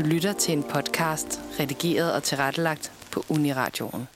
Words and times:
Du 0.00 0.04
lytter 0.06 0.32
til 0.32 0.52
en 0.54 0.62
podcast, 0.62 1.40
redigeret 1.60 2.14
og 2.14 2.22
tilrettelagt 2.22 3.08
på 3.12 3.22
Uniradioen. 3.30 4.08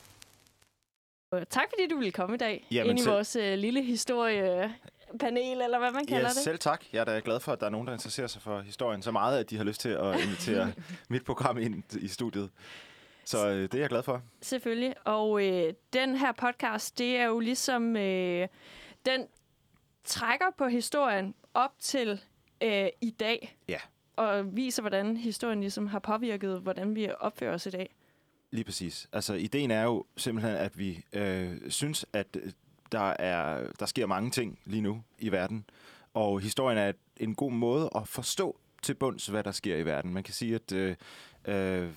Tak 1.50 1.64
fordi 1.74 1.88
du 1.90 1.96
ville 1.96 2.12
komme 2.12 2.34
i 2.34 2.38
dag. 2.38 2.66
Jamen, 2.70 2.90
ind 2.90 2.98
i 2.98 3.02
selv- 3.02 3.12
vores 3.12 3.36
øh, 3.36 3.58
lille 3.58 3.82
historiepanel, 3.82 5.60
eller 5.62 5.78
hvad 5.78 5.90
man 5.92 6.06
kalder 6.06 6.22
Ja, 6.22 6.28
det. 6.28 6.36
selv 6.36 6.58
tak. 6.58 6.84
Jeg 6.92 7.00
er 7.00 7.04
da 7.04 7.20
glad 7.24 7.40
for, 7.40 7.52
at 7.52 7.60
der 7.60 7.66
er 7.66 7.70
nogen, 7.70 7.86
der 7.86 7.92
interesserer 7.92 8.26
sig 8.26 8.42
for 8.42 8.60
historien 8.60 9.02
så 9.02 9.10
meget, 9.10 9.38
at 9.38 9.50
de 9.50 9.56
har 9.56 9.64
lyst 9.64 9.80
til 9.80 9.88
at 9.88 10.20
invitere 10.24 10.72
mit 11.10 11.24
program 11.24 11.58
ind 11.58 11.82
i 12.00 12.08
studiet. 12.08 12.50
Så 13.24 13.48
øh, 13.48 13.62
det 13.62 13.74
er 13.74 13.78
jeg 13.78 13.88
glad 13.88 14.02
for. 14.02 14.22
Selvfølgelig. 14.42 14.94
Og 15.06 15.44
øh, 15.46 15.72
den 15.92 16.16
her 16.16 16.32
podcast, 16.32 16.98
det 16.98 17.16
er 17.16 17.24
jo 17.24 17.38
ligesom... 17.38 17.96
Øh, 17.96 18.48
den 19.06 19.26
trækker 20.04 20.46
på 20.58 20.66
historien 20.66 21.34
op 21.54 21.72
til 21.80 22.20
øh, 22.62 22.86
i 23.00 23.10
dag. 23.10 23.56
Ja. 23.68 23.78
Og 24.16 24.56
viser, 24.56 24.82
hvordan 24.82 25.16
historien 25.16 25.60
ligesom 25.60 25.86
har 25.86 25.98
påvirket, 25.98 26.60
hvordan 26.60 26.94
vi 26.94 27.08
opfører 27.20 27.54
os 27.54 27.66
i 27.66 27.70
dag. 27.70 27.94
Lige 28.50 28.64
præcis. 28.64 29.08
Altså, 29.12 29.34
ideen 29.34 29.70
er 29.70 29.82
jo 29.82 30.04
simpelthen, 30.16 30.56
at 30.56 30.78
vi 30.78 31.04
øh, 31.12 31.70
synes, 31.70 32.06
at 32.12 32.26
øh, 32.36 32.52
der, 32.92 33.14
er, 33.18 33.66
der 33.80 33.86
sker 33.86 34.06
mange 34.06 34.30
ting 34.30 34.58
lige 34.64 34.82
nu 34.82 35.02
i 35.18 35.32
verden. 35.32 35.64
Og 36.14 36.40
historien 36.40 36.78
er 36.78 36.92
en 37.16 37.34
god 37.34 37.52
måde 37.52 37.90
at 37.94 38.08
forstå 38.08 38.60
til 38.82 38.94
bunds, 38.94 39.26
hvad 39.26 39.44
der 39.44 39.50
sker 39.50 39.76
i 39.76 39.84
verden. 39.84 40.14
Man 40.14 40.22
kan 40.22 40.34
sige, 40.34 40.54
at 40.54 40.72
øh, 40.72 40.96
øh, 41.44 41.88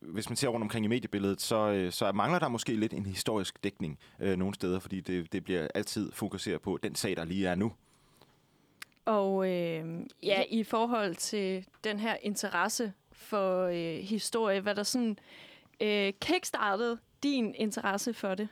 hvis 0.00 0.28
man 0.28 0.36
ser 0.36 0.48
rundt 0.48 0.62
omkring 0.62 0.84
i 0.84 0.88
mediebilledet, 0.88 1.40
så, 1.40 1.70
øh, 1.70 1.92
så 1.92 2.12
mangler 2.12 2.38
der 2.38 2.48
måske 2.48 2.76
lidt 2.76 2.92
en 2.92 3.06
historisk 3.06 3.64
dækning 3.64 3.98
øh, 4.20 4.36
nogle 4.38 4.54
steder, 4.54 4.78
fordi 4.78 5.00
det, 5.00 5.32
det 5.32 5.44
bliver 5.44 5.68
altid 5.74 6.12
fokuseret 6.12 6.62
på 6.62 6.78
den 6.82 6.94
sag, 6.94 7.16
der 7.16 7.24
lige 7.24 7.48
er 7.48 7.54
nu. 7.54 7.72
Og 9.04 9.50
øh, 9.50 10.06
ja, 10.22 10.44
i 10.48 10.64
forhold 10.64 11.14
til 11.14 11.66
den 11.84 12.00
her 12.00 12.16
interesse 12.22 12.92
for 13.12 13.64
øh, 13.64 14.04
historie, 14.04 14.60
hvad 14.60 14.74
der 14.74 14.82
sådan 14.82 15.18
øh, 15.80 16.12
kickstartede 16.20 16.98
din 17.22 17.54
interesse 17.54 18.14
for 18.14 18.34
det? 18.34 18.48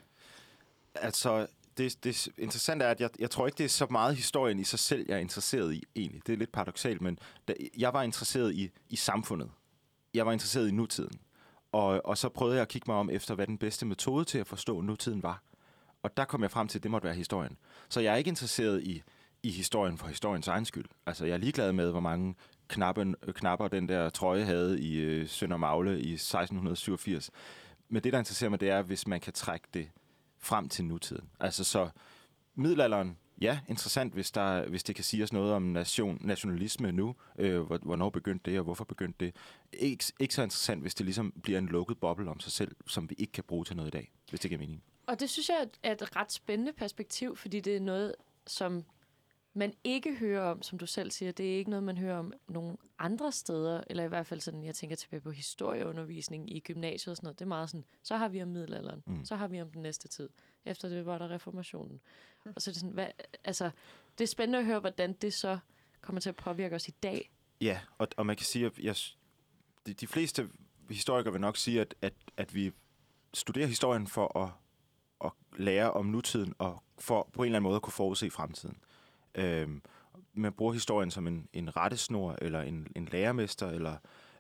Altså, 0.95 1.47
det, 1.79 2.05
det 2.05 2.29
interessante 2.39 2.85
er, 2.85 2.91
at 2.91 3.01
jeg, 3.01 3.11
jeg 3.19 3.31
tror 3.31 3.47
ikke, 3.47 3.59
det 3.59 3.65
er 3.65 3.69
så 3.69 3.87
meget 3.91 4.17
historien 4.17 4.59
i 4.59 4.65
sig 4.65 4.79
selv, 4.79 5.05
jeg 5.09 5.15
er 5.15 5.21
interesseret 5.21 5.75
i 5.75 5.83
egentlig. 5.97 6.27
Det 6.27 6.33
er 6.33 6.37
lidt 6.37 6.53
paradoxalt, 6.53 7.01
men 7.01 7.19
da, 7.49 7.55
jeg 7.79 7.93
var 7.93 8.03
interesseret 8.03 8.55
i, 8.55 8.71
i 8.89 8.97
samfundet. 8.97 9.51
Jeg 10.15 10.27
var 10.27 10.33
interesseret 10.33 10.69
i 10.69 10.73
nutiden. 10.73 11.21
Og, 11.73 12.07
og 12.07 12.19
så 12.19 12.29
prøvede 12.29 12.57
jeg 12.57 12.63
at 12.63 12.69
kigge 12.69 12.85
mig 12.91 12.97
om 12.97 13.11
efter, 13.11 13.35
hvad 13.35 13.47
den 13.47 13.59
bedste 13.59 13.87
metode 13.87 14.25
til 14.25 14.39
at 14.39 14.47
forstå 14.47 14.81
nutiden 14.81 15.23
var. 15.23 15.43
Og 16.03 16.17
der 16.17 16.25
kom 16.25 16.43
jeg 16.43 16.51
frem 16.51 16.69
til, 16.69 16.79
at 16.79 16.83
det 16.83 16.91
måtte 16.91 17.05
være 17.05 17.15
historien. 17.15 17.57
Så 17.89 18.01
jeg 18.01 18.13
er 18.13 18.17
ikke 18.17 18.29
interesseret 18.29 18.83
i, 18.83 19.03
i 19.43 19.51
historien 19.51 19.99
for 19.99 20.07
historiens 20.07 20.49
egen 20.49 20.65
skyld. 20.65 20.85
Altså, 21.07 21.25
jeg 21.27 21.33
er 21.33 21.39
ligeglad 21.39 21.73
med, 21.73 21.91
hvor 21.91 22.01
mange 22.01 22.35
knappen, 22.69 23.15
øh, 23.27 23.35
knapper 23.35 23.69
den 23.69 23.89
der 23.89 24.11
trøje 24.11 24.45
havde 24.45 24.81
i 24.81 24.97
øh, 24.97 25.29
Sønder 25.29 25.57
Magle 25.57 26.01
i 26.01 26.13
1687. 26.15 27.31
Men 27.89 28.03
det, 28.05 28.13
der 28.13 28.19
interesserer 28.19 28.51
mig, 28.51 28.61
det 28.61 28.71
er, 28.71 28.83
hvis 28.83 29.07
man 29.07 29.21
kan 29.21 29.33
trække 29.33 29.67
det 29.75 29.91
frem 30.39 30.69
til 30.69 30.85
nutiden. 30.85 31.29
Altså 31.41 31.65
så 31.65 31.89
middelalderen, 32.55 33.17
ja, 33.41 33.61
interessant, 33.69 34.13
hvis, 34.15 34.31
der, 34.31 34.69
hvis 34.69 34.83
det 34.85 34.95
kan 34.95 35.05
sige 35.05 35.23
os 35.23 35.33
noget 35.33 35.53
om 35.53 35.63
nation, 35.63 36.19
nationalisme 36.21 36.93
nu. 36.93 37.15
Øh, 37.39 37.61
hvor- 37.61 37.79
hvornår 37.83 38.11
begyndte 38.11 38.51
det, 38.51 38.59
og 38.59 38.65
hvorfor 38.65 38.85
begyndte 38.85 39.25
det. 39.27 39.35
Ikke, 39.73 40.05
ikke 40.21 40.35
så 40.35 40.43
interessant, 40.43 40.81
hvis 40.83 40.95
det 40.95 41.07
ligesom 41.07 41.33
bliver 41.43 41.59
en 41.59 41.67
lukket 41.67 41.99
boble 41.99 42.31
om 42.31 42.41
sig 42.41 42.53
selv, 42.53 42.77
som 42.87 43.11
vi 43.11 43.15
ikke 43.19 43.33
kan 43.33 43.45
bruge 43.45 43.65
til 43.65 43.77
noget 43.77 43.89
i 43.89 43.91
dag, 43.97 44.13
hvis 44.31 44.41
det 44.41 44.49
giver 44.51 44.59
mening. 44.59 44.83
Og 45.07 45.21
det 45.21 45.31
synes 45.31 45.49
jeg 45.49 45.67
er 45.83 45.93
et 45.93 46.17
ret 46.17 46.33
spændende 46.33 46.73
perspektiv, 46.73 47.37
fordi 47.37 47.61
det 47.61 47.77
er 47.77 47.81
noget, 47.81 48.15
som 48.47 48.85
man 49.55 49.75
ikke 49.85 50.15
hører 50.17 50.51
om, 50.51 50.63
som 50.63 50.79
du 50.79 50.87
selv 50.87 51.11
siger. 51.11 51.33
Det 51.33 51.53
er 51.53 51.57
ikke 51.59 51.71
noget, 51.71 51.83
man 51.83 51.99
hører 51.99 52.19
om 52.19 52.33
nogle 52.49 52.77
andre 52.99 53.33
steder, 53.33 53.81
eller 53.87 54.05
i 54.05 54.09
hvert 54.09 54.27
fald 54.27 54.41
sådan, 54.41 54.65
jeg 54.65 54.75
tænker 54.75 54.97
tilbage 54.97 55.21
på 55.21 55.31
historieundervisning 55.31 56.57
i 56.57 56.61
gymnasiet 56.61 57.13
og 57.13 57.17
sådan 57.17 57.27
noget. 57.27 57.39
Det 57.39 57.45
er 57.45 57.49
meget 57.49 57.71
sådan, 57.71 57.85
så 58.03 58.17
har 58.17 58.29
vi 58.29 58.43
om 58.43 58.49
middelalderen, 58.49 59.03
Mm. 59.07 59.13
mm. 59.15 59.25
så 59.25 59.37
har 59.37 59.49
vi 59.49 59.61
om 59.61 59.71
den 59.71 59.83
næste 59.83 60.09
tid. 60.09 60.29
Efter 60.65 60.89
det 60.89 61.07
var 61.07 61.19
der 61.19 61.31
reformationen. 61.31 62.01
Og 62.57 62.63
så 62.63 62.71
er 62.71 62.73
det 62.73 62.81
sådan, 62.81 62.95
hvad, 62.95 63.07
altså, 63.45 63.71
det 64.19 64.25
er 64.25 64.29
spændende 64.29 64.59
at 64.59 64.65
høre, 64.65 64.81
hvordan 64.81 65.13
det 65.13 65.35
så 65.35 65.59
kommer 66.01 66.21
til 66.21 66.29
at 66.29 66.37
påvirke 66.37 66.75
os 66.77 66.89
i 66.89 66.95
dag. 67.03 67.33
Ja, 67.61 67.81
og, 67.99 68.09
og 68.17 68.27
man 68.27 68.37
kan 68.37 68.47
sige, 68.47 68.67
at 68.67 68.79
jeg, 68.79 68.97
de, 69.87 69.95
de 69.95 70.07
fleste 70.07 70.49
historikere 70.91 71.33
vil 71.33 71.41
nok 71.41 71.57
sige, 71.57 71.81
at, 71.81 71.95
at, 72.03 72.15
at 72.37 72.55
vi 72.55 72.73
studerer 73.35 73.67
historien 73.67 74.07
for 74.07 74.39
at, 74.39 74.51
at 75.25 75.33
lære 75.61 75.91
om 75.93 76.07
nutiden, 76.07 76.55
og 76.59 76.83
for 76.99 77.31
på 77.33 77.43
en 77.43 77.47
eller 77.47 77.57
anden 77.57 77.63
måde 77.69 77.77
at 77.77 77.83
kunne 77.83 77.93
forudse 77.93 78.31
fremtiden. 78.31 78.79
Øh, 79.35 79.69
man 80.35 80.53
bruger 80.53 80.73
historien 80.73 81.11
som 81.11 81.27
en, 81.27 81.49
en 81.53 81.77
rettesnor, 81.77 82.37
eller 82.43 82.61
en, 82.61 82.87
en 82.97 83.09
lærermester, 83.13 83.69
eller 83.69 83.97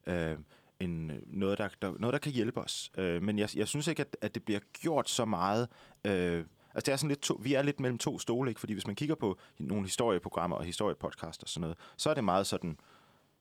øh, 0.07 0.39
en, 0.81 1.13
noget, 1.27 1.59
der, 1.59 1.69
der, 1.83 1.93
noget, 1.99 2.13
der 2.13 2.19
kan 2.19 2.33
hjælpe 2.33 2.61
os. 2.61 2.93
Øh, 2.99 3.23
men 3.23 3.39
jeg, 3.39 3.49
jeg 3.57 3.69
synes 3.69 3.87
ikke, 3.87 4.01
at, 4.01 4.17
at 4.21 4.35
det 4.35 4.45
bliver 4.45 4.61
gjort 4.73 5.11
så 5.11 5.25
meget... 5.25 5.69
Øh, 6.05 6.45
Altså, 6.75 6.87
det 6.87 6.93
er 6.93 6.97
sådan 6.97 7.09
lidt 7.09 7.21
to, 7.21 7.41
vi 7.43 7.55
er 7.55 7.63
lidt 7.63 7.81
mellem 7.81 7.99
to 7.99 8.19
stole, 8.19 8.51
ikke? 8.51 8.61
Fordi 8.61 8.73
hvis 8.73 8.87
man 8.87 8.97
kigger 8.97 9.15
på 9.15 9.39
nogle 9.59 9.83
historieprogrammer 9.83 10.57
og 10.57 10.65
historiepodcast 10.65 11.43
og 11.43 11.49
sådan 11.49 11.61
noget, 11.61 11.77
så 11.97 12.11
er 12.11 12.15
det 12.15 12.25
meget 12.25 12.47
sådan, 12.47 12.77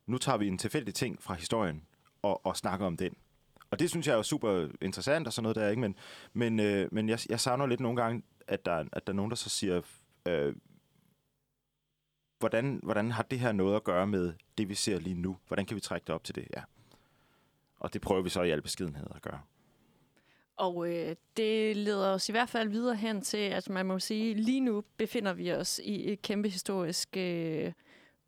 nu 0.08 0.18
tager 0.18 0.38
vi 0.38 0.48
en 0.48 0.58
tilfældig 0.58 0.94
ting 0.94 1.24
fra 1.24 1.34
historien 1.34 1.84
og, 2.22 2.46
og 2.46 2.58
snakker 2.58 2.86
om 2.86 2.98
den. 2.98 3.16
Og 3.72 3.80
det 3.80 3.90
synes 3.90 4.08
jeg 4.08 4.18
er 4.18 4.22
super 4.22 4.68
interessant 4.82 5.28
og 5.28 5.34
sådan 5.34 5.44
noget 5.44 5.56
der, 5.56 5.70
ikke? 5.70 5.82
Men, 5.82 5.96
men, 6.34 6.60
øh, 6.60 6.90
men 6.92 7.10
jeg, 7.10 7.20
jeg 7.30 7.40
savner 7.40 7.66
lidt 7.66 7.80
nogle 7.80 8.02
gange, 8.02 8.24
at 8.48 8.66
der, 8.66 8.86
at 8.92 9.08
der 9.08 9.14
er 9.14 9.16
nogen, 9.16 9.30
der 9.30 9.36
så 9.36 9.50
siger, 9.50 9.82
øh, 10.26 10.56
hvordan, 12.40 12.80
hvordan 12.84 13.12
har 13.12 13.24
det 13.24 13.40
her 13.40 13.52
noget 13.52 13.76
at 13.76 13.84
gøre 13.84 14.08
med 14.08 14.34
det, 14.58 14.70
vi 14.70 14.76
ser 14.76 15.00
lige 15.00 15.22
nu? 15.22 15.38
Hvordan 15.48 15.66
kan 15.66 15.76
vi 15.76 15.82
trække 15.82 16.06
det 16.06 16.16
op 16.16 16.24
til 16.24 16.36
det? 16.36 16.48
Ja. 16.56 16.62
Og 17.80 17.94
det 17.94 18.02
prøver 18.02 18.22
vi 18.22 18.30
så 18.30 18.42
i 18.42 18.50
al 18.50 18.62
beskedenhed 18.62 19.08
at 19.16 19.22
gøre. 19.22 19.42
Og 20.58 20.94
øh, 20.94 21.16
det 21.38 21.78
leder 21.78 22.08
os 22.08 22.30
i 22.30 22.32
hvert 22.32 22.50
fald 22.50 22.70
videre 22.70 22.96
hen 22.96 23.22
til, 23.22 23.38
at 23.38 23.70
man 23.70 23.86
må 23.86 24.00
sige, 24.00 24.34
lige 24.34 24.60
nu 24.60 24.84
befinder 24.98 25.34
vi 25.34 25.52
os 25.52 25.80
i 25.84 26.12
et 26.12 26.22
kæmpe 26.22 26.50
historisk 26.50 27.18
øh, 27.18 27.72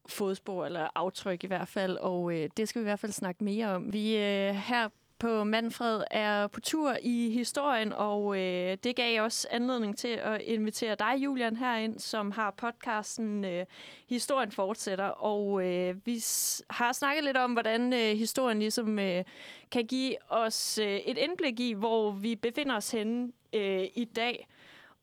fodspor, 0.05 0.65
eller 0.65 0.87
aftryk 0.95 1.43
i 1.43 1.47
hvert 1.47 1.67
fald, 1.67 1.97
og 1.97 2.33
øh, 2.33 2.49
det 2.57 2.69
skal 2.69 2.79
vi 2.79 2.83
i 2.83 2.89
hvert 2.89 2.99
fald 2.99 3.11
snakke 3.11 3.43
mere 3.43 3.67
om. 3.67 3.93
Vi 3.93 4.17
øh, 4.17 4.55
her 4.55 4.89
på 5.21 5.43
Manfred 5.43 6.03
er 6.11 6.47
på 6.47 6.59
tur 6.59 6.95
i 7.01 7.29
historien, 7.29 7.93
og 7.93 8.37
øh, 8.37 8.77
det 8.83 8.95
gav 8.95 9.23
også 9.23 9.47
anledning 9.51 9.97
til 9.97 10.07
at 10.07 10.41
invitere 10.41 10.95
dig, 10.95 11.13
Julian, 11.17 11.55
herind, 11.55 11.99
som 11.99 12.31
har 12.31 12.51
podcasten 12.51 13.45
øh, 13.45 13.65
Historien 14.09 14.51
fortsætter, 14.51 15.05
og 15.05 15.65
øh, 15.67 15.95
vi 16.05 16.19
s- 16.19 16.63
har 16.69 16.91
snakket 16.93 17.23
lidt 17.23 17.37
om, 17.37 17.53
hvordan 17.53 17.93
øh, 17.93 18.17
historien 18.17 18.59
ligesom 18.59 18.99
øh, 18.99 19.23
kan 19.71 19.85
give 19.85 20.15
os 20.29 20.77
øh, 20.77 20.87
et 20.97 21.17
indblik 21.17 21.59
i, 21.59 21.73
hvor 21.73 22.11
vi 22.11 22.35
befinder 22.35 22.75
os 22.75 22.91
henne 22.91 23.31
øh, 23.53 23.83
i 23.95 24.05
dag. 24.15 24.47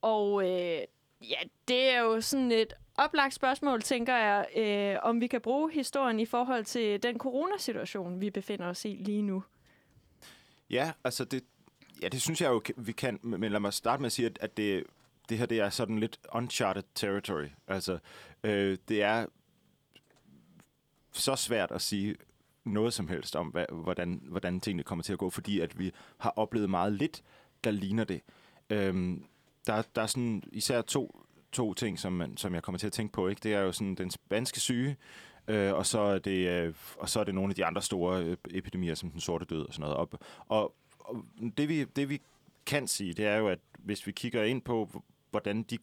Og 0.03 0.43
øh, 0.43 0.81
ja, 1.31 1.39
det 1.69 1.91
er 1.95 2.01
jo 2.01 2.21
sådan 2.21 2.53
et 2.53 2.73
oplagt 2.99 3.35
spørgsmål, 3.35 3.83
tænker 3.83 4.17
jeg, 4.17 4.47
øh, 4.57 4.97
om 5.03 5.21
vi 5.21 5.27
kan 5.27 5.41
bruge 5.41 5.73
historien 5.73 6.21
i 6.21 6.27
forhold 6.27 6.65
til 6.65 7.03
den 7.03 7.19
coronasituation, 7.19 8.21
vi 8.21 8.31
befinder 8.31 8.67
os 8.67 8.85
i 8.85 8.97
lige 9.01 9.23
nu. 9.23 9.43
Ja, 10.71 10.93
altså 11.05 11.25
det, 11.25 11.45
ja, 12.03 12.09
det 12.09 12.23
synes 12.23 12.41
jeg 12.41 12.49
jo, 12.49 12.63
vi 12.77 12.93
kan. 12.93 13.21
Men 13.23 13.53
lad 13.53 13.61
mig 13.61 13.73
starte 13.73 14.01
med 14.01 14.07
at 14.07 14.13
sige, 14.13 14.27
at, 14.27 14.39
at 14.41 14.57
det, 14.57 14.85
det 15.29 15.39
her 15.39 15.47
det 15.47 15.61
er 15.61 15.71
sådan 15.71 15.99
lidt 15.99 16.21
uncharted 16.35 16.83
territory. 16.95 17.47
Altså, 17.69 17.99
øh, 18.45 18.79
det 18.89 19.03
er 19.03 19.27
så 21.13 21.37
svært 21.37 21.71
at 21.71 21.83
sige 21.83 22.17
noget 22.65 22.95
som 22.95 23.09
helst 23.09 23.37
om, 23.37 23.47
hvad, 23.47 23.65
hvordan, 23.73 24.23
hvordan 24.25 24.61
tingene 24.61 24.83
kommer 24.83 25.03
til 25.03 25.13
at 25.13 25.19
gå, 25.19 25.31
fordi 25.31 25.61
at 25.61 25.79
vi 25.79 25.93
har 26.19 26.31
oplevet 26.37 26.71
meget 26.71 26.93
lidt, 26.93 27.23
der 27.65 27.71
ligner 27.71 28.05
det. 28.05 28.21
Øhm, 28.71 29.25
der, 29.67 29.83
der 29.95 30.03
er 30.03 30.07
sådan 30.07 30.43
især 30.53 30.83
to, 30.83 31.25
to 31.53 31.75
ting, 31.75 31.99
som, 31.99 32.13
man, 32.13 32.37
som 32.37 32.55
jeg 32.55 32.63
kommer 32.63 32.79
til 32.79 32.87
at 32.87 32.93
tænke 32.93 33.13
på. 33.13 33.29
Ikke? 33.29 33.41
Det 33.43 33.55
er 33.55 33.61
jo 33.61 33.73
sådan 33.73 33.95
den 33.95 34.11
spanske 34.11 34.61
syge, 34.61 34.97
øh, 35.49 35.75
og, 35.75 35.87
så 35.87 36.01
er 36.01 36.19
det, 36.19 36.49
øh, 36.49 36.75
og 36.99 37.09
så 37.09 37.21
er 37.21 37.25
det 37.25 37.35
nogle 37.35 37.51
af 37.51 37.55
de 37.55 37.65
andre 37.65 37.83
store 37.83 38.25
øh, 38.25 38.37
epidemier, 38.51 38.95
som 38.95 39.11
den 39.11 39.21
sorte 39.21 39.45
død 39.45 39.67
og 39.67 39.75
sådan 39.75 39.81
noget. 39.81 39.97
Og, 39.97 40.11
og, 40.49 40.75
og 40.99 41.25
det, 41.57 41.69
vi, 41.69 41.85
det 41.85 42.09
vi 42.09 42.21
kan 42.67 42.89
sige, 42.89 43.15
det 43.15 43.27
er 43.27 43.37
jo, 43.37 43.49
at 43.49 43.59
hvis 43.79 44.07
vi 44.07 44.13
kigger 44.13 44.45
ind 44.45 44.63
på, 44.63 45.03
hvordan 45.31 45.63
de, 45.63 45.79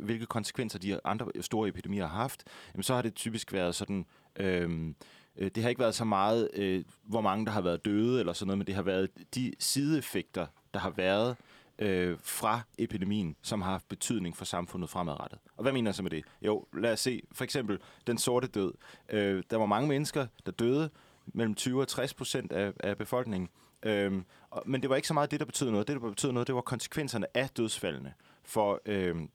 hvilke 0.00 0.26
konsekvenser 0.26 0.78
de 0.78 1.06
andre 1.06 1.26
store 1.40 1.68
epidemier 1.68 2.06
har 2.06 2.16
haft, 2.16 2.44
jamen, 2.74 2.82
så 2.82 2.94
har 2.94 3.02
det 3.02 3.14
typisk 3.14 3.52
været 3.52 3.74
sådan... 3.74 4.06
Øhm, 4.36 4.94
øh, 5.36 5.50
det 5.54 5.62
har 5.62 5.68
ikke 5.70 5.80
været 5.80 5.94
så 5.94 6.04
meget, 6.04 6.50
øh, 6.54 6.84
hvor 7.02 7.20
mange 7.20 7.46
der 7.46 7.52
har 7.52 7.60
været 7.60 7.84
døde 7.84 8.20
eller 8.20 8.32
sådan 8.32 8.46
noget, 8.46 8.58
men 8.58 8.66
det 8.66 8.74
har 8.74 8.82
været 8.82 9.08
de 9.34 9.52
sideeffekter, 9.58 10.46
der 10.74 10.80
har 10.80 10.90
været 10.90 11.36
øh, 11.80 12.18
fra 12.22 12.60
epidemien, 12.78 13.36
som 13.42 13.62
har 13.62 13.70
haft 13.70 13.88
betydning 13.88 14.36
for 14.36 14.44
samfundet 14.44 14.90
fremadrettet. 14.90 15.38
Og 15.56 15.62
hvad 15.62 15.72
mener 15.72 15.88
jeg 15.88 15.94
så 15.94 16.02
med 16.02 16.10
det? 16.10 16.24
Jo, 16.42 16.66
lad 16.72 16.92
os 16.92 17.00
se. 17.00 17.22
For 17.32 17.44
eksempel 17.44 17.78
den 18.06 18.18
sorte 18.18 18.46
død. 18.46 18.72
Øh, 19.08 19.42
der 19.50 19.56
var 19.56 19.66
mange 19.66 19.88
mennesker, 19.88 20.26
der 20.46 20.52
døde, 20.52 20.90
mellem 21.26 21.54
20 21.54 21.80
og 21.80 21.88
60 21.88 22.14
procent 22.14 22.52
af, 22.52 22.72
af 22.80 22.96
befolkningen. 22.98 23.48
Øhm, 23.82 24.24
og, 24.50 24.62
men 24.66 24.82
det 24.82 24.90
var 24.90 24.96
ikke 24.96 25.08
så 25.08 25.14
meget 25.14 25.30
det, 25.30 25.40
der 25.40 25.46
betød 25.46 25.70
noget. 25.70 25.88
Det, 25.88 26.00
der 26.00 26.08
betød 26.08 26.32
noget, 26.32 26.46
det 26.46 26.54
var 26.54 26.60
konsekvenserne 26.60 27.36
af 27.36 27.48
dødsfaldene 27.48 28.14
for, 28.44 28.80
øhm, 28.86 29.30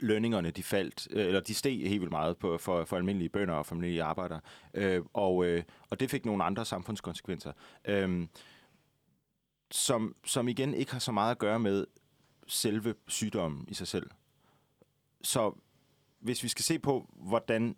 lønningerne 0.00 0.50
de 0.50 0.62
faldt, 0.62 1.08
øh, 1.10 1.26
eller 1.26 1.40
de 1.40 1.54
steg 1.54 1.88
helt 1.88 2.00
vildt 2.00 2.12
meget 2.12 2.36
på, 2.36 2.58
for, 2.58 2.84
for 2.84 2.96
almindelige 2.96 3.28
bønder 3.28 3.54
og 3.54 3.66
almindelige 3.70 4.02
arbejdere. 4.02 4.40
Øh, 4.74 5.02
og, 5.12 5.46
øh, 5.46 5.62
og 5.90 6.00
det 6.00 6.10
fik 6.10 6.26
nogle 6.26 6.44
andre 6.44 6.64
samfundskonsekvenser, 6.64 7.52
øh, 7.84 8.26
som, 9.70 10.16
som 10.24 10.48
igen 10.48 10.74
ikke 10.74 10.92
har 10.92 10.98
så 10.98 11.12
meget 11.12 11.30
at 11.30 11.38
gøre 11.38 11.58
med 11.58 11.86
selve 12.46 12.94
sygdommen 13.08 13.64
i 13.68 13.74
sig 13.74 13.88
selv. 13.88 14.10
Så 15.22 15.52
hvis 16.20 16.42
vi 16.42 16.48
skal 16.48 16.64
se 16.64 16.78
på, 16.78 17.10
hvordan 17.14 17.76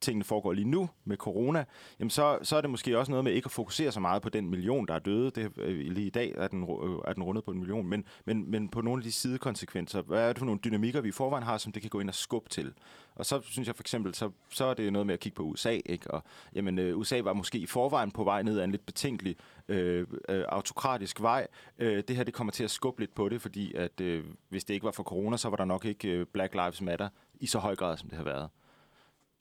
tingene 0.00 0.24
foregår 0.24 0.52
lige 0.52 0.68
nu 0.68 0.90
med 1.04 1.16
corona, 1.16 1.64
jamen 2.00 2.10
så, 2.10 2.38
så 2.42 2.56
er 2.56 2.60
det 2.60 2.70
måske 2.70 2.98
også 2.98 3.12
noget 3.12 3.24
med 3.24 3.32
ikke 3.32 3.46
at 3.46 3.52
fokusere 3.52 3.92
så 3.92 4.00
meget 4.00 4.22
på 4.22 4.28
den 4.28 4.50
million, 4.50 4.86
der 4.86 4.94
er 4.94 4.98
døde. 4.98 5.30
Det, 5.30 5.52
øh, 5.56 5.92
lige 5.92 6.06
i 6.06 6.10
dag 6.10 6.34
er 6.36 6.48
den, 6.48 6.62
øh, 6.62 6.98
er 7.04 7.12
den 7.12 7.22
rundet 7.22 7.44
på 7.44 7.50
en 7.50 7.58
million, 7.58 7.86
men, 7.86 8.04
men, 8.24 8.50
men 8.50 8.68
på 8.68 8.80
nogle 8.80 9.00
af 9.00 9.04
de 9.04 9.12
sidekonsekvenser. 9.12 10.02
Hvad 10.02 10.22
er 10.22 10.28
det 10.28 10.38
for 10.38 10.46
nogle 10.46 10.60
dynamikker, 10.64 11.00
vi 11.00 11.08
i 11.08 11.12
forvejen 11.12 11.44
har, 11.44 11.58
som 11.58 11.72
det 11.72 11.82
kan 11.82 11.90
gå 11.90 12.00
ind 12.00 12.08
og 12.08 12.14
skubbe 12.14 12.48
til? 12.48 12.72
Og 13.14 13.26
så 13.26 13.40
synes 13.44 13.66
jeg 13.68 13.76
for 13.76 13.82
eksempel, 13.82 14.14
så, 14.14 14.30
så 14.50 14.64
er 14.64 14.74
det 14.74 14.92
noget 14.92 15.06
med 15.06 15.14
at 15.14 15.20
kigge 15.20 15.36
på 15.36 15.42
USA, 15.42 15.78
ikke? 15.86 16.10
Og 16.10 16.22
jamen, 16.54 16.78
øh, 16.78 16.98
USA 16.98 17.20
var 17.20 17.32
måske 17.32 17.58
i 17.58 17.66
forvejen 17.66 18.10
på 18.10 18.24
vej 18.24 18.42
ned 18.42 18.58
ad 18.58 18.64
en 18.64 18.70
lidt 18.70 18.86
betænkelig 18.86 19.36
øh, 19.68 20.06
øh, 20.28 20.44
autokratisk 20.48 21.20
vej. 21.20 21.46
Øh, 21.78 22.02
det 22.08 22.16
her, 22.16 22.24
det 22.24 22.34
kommer 22.34 22.52
til 22.52 22.64
at 22.64 22.70
skubbe 22.70 23.00
lidt 23.00 23.14
på 23.14 23.28
det, 23.28 23.42
fordi 23.42 23.74
at 23.74 24.00
øh, 24.00 24.24
hvis 24.48 24.64
det 24.64 24.74
ikke 24.74 24.84
var 24.84 24.90
for 24.90 25.02
corona, 25.02 25.36
så 25.36 25.48
var 25.48 25.56
der 25.56 25.64
nok 25.64 25.84
ikke 25.84 26.08
øh, 26.08 26.26
Black 26.26 26.54
Lives 26.54 26.80
Matter 26.80 27.08
i 27.40 27.46
så 27.46 27.58
høj 27.58 27.76
grad, 27.76 27.96
som 27.96 28.08
det 28.08 28.16
har 28.16 28.24
været. 28.24 28.48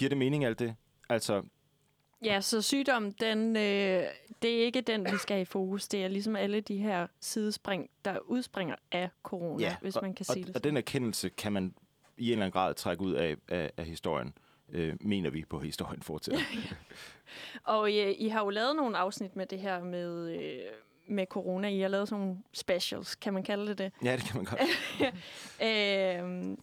Giver 0.01 0.09
det 0.09 0.18
mening 0.18 0.45
alt 0.45 0.59
det? 0.59 0.75
Altså, 1.09 1.44
Ja, 2.24 2.42
så 2.42 2.62
sygdom, 2.62 3.12
den, 3.12 3.56
øh, 3.56 4.03
det 4.42 4.59
er 4.59 4.65
ikke 4.65 4.81
den, 4.81 5.06
vi 5.06 5.18
skal 5.18 5.36
have 5.36 5.42
i 5.42 5.45
fokus. 5.45 5.88
Det 5.88 6.03
er 6.03 6.07
ligesom 6.07 6.36
alle 6.36 6.62
de 6.62 6.77
her 6.77 7.07
sidespring, 7.19 7.89
der 8.06 8.19
udspringer 8.19 8.75
af 8.92 9.09
corona, 9.24 9.63
ja, 9.63 9.75
hvis 9.81 9.95
og, 9.95 10.03
man 10.03 10.13
kan 10.13 10.25
og, 10.30 10.33
sige 10.33 10.45
det. 10.45 10.56
Og 10.56 10.63
den 10.63 10.77
erkendelse 10.77 11.30
kan 11.30 11.51
man 11.51 11.74
i 12.18 12.25
en 12.25 12.31
eller 12.31 12.45
anden 12.45 12.51
grad 12.51 12.74
trække 12.74 13.03
ud 13.03 13.13
af, 13.13 13.36
af, 13.48 13.71
af 13.77 13.86
historien, 13.86 14.33
øh, 14.69 14.95
mener 15.01 15.30
vi 15.30 15.45
på 15.50 15.59
historien 15.59 16.01
fortsætter. 16.01 16.42
og 17.63 17.92
I, 17.92 18.12
I 18.12 18.27
har 18.27 18.44
jo 18.44 18.50
lavet 18.50 18.75
nogle 18.75 18.97
afsnit 18.97 19.36
med 19.36 19.45
det 19.45 19.59
her 19.59 19.83
med, 19.83 20.36
øh, 20.36 20.59
med 21.07 21.25
corona. 21.25 21.68
I 21.68 21.80
har 21.80 21.88
lavet 21.88 22.09
sådan 22.09 22.25
nogle 22.25 22.38
specials, 22.54 23.15
kan 23.15 23.33
man 23.33 23.44
kalde 23.44 23.68
det 23.68 23.77
det? 23.77 23.92
Ja, 24.04 24.15
det 24.15 24.24
kan 24.24 24.36
man 24.36 24.45
godt. 24.45 24.62
øh, 25.68 26.57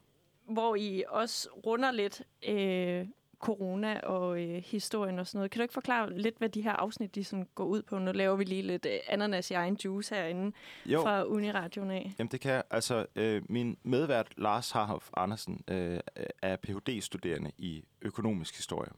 hvor 0.49 0.77
I 0.77 1.05
også 1.09 1.49
runder 1.67 1.91
lidt 1.91 2.23
øh, 2.49 3.07
corona 3.41 4.01
og 4.01 4.43
øh, 4.43 4.63
historien 4.67 5.19
og 5.19 5.27
sådan 5.27 5.39
noget. 5.39 5.51
Kan 5.51 5.59
du 5.59 5.63
ikke 5.63 5.75
forklare 5.75 6.19
lidt, 6.19 6.39
hvad 6.39 6.49
de 6.49 6.63
her 6.63 6.73
afsnit 6.73 7.15
de 7.15 7.25
sådan 7.25 7.47
går 7.55 7.65
ud 7.65 7.83
på? 7.83 7.99
Nu 7.99 8.13
laver 8.13 8.37
vi 8.37 8.45
lige 8.45 8.63
lidt 8.63 8.87
øh, 8.87 8.99
ananas 9.09 9.51
i 9.51 9.55
egen 9.55 9.79
juice 9.85 10.15
herinde 10.15 10.53
jo. 10.87 11.03
fra 11.03 11.25
Uniradioen 11.25 11.91
af. 11.91 12.13
Jamen 12.19 12.31
det 12.31 12.41
kan 12.41 12.53
jeg. 12.53 12.63
Altså, 12.71 13.07
øh, 13.17 13.43
min 13.49 13.77
medvært 13.83 14.33
Lars 14.37 14.71
Harhoff 14.71 15.11
Andersen 15.17 15.65
øh, 15.69 16.01
er 16.43 16.57
Ph.D.-studerende 16.57 17.51
i 17.59 17.85
økonomisk 18.03 18.57
historie. 18.57 18.91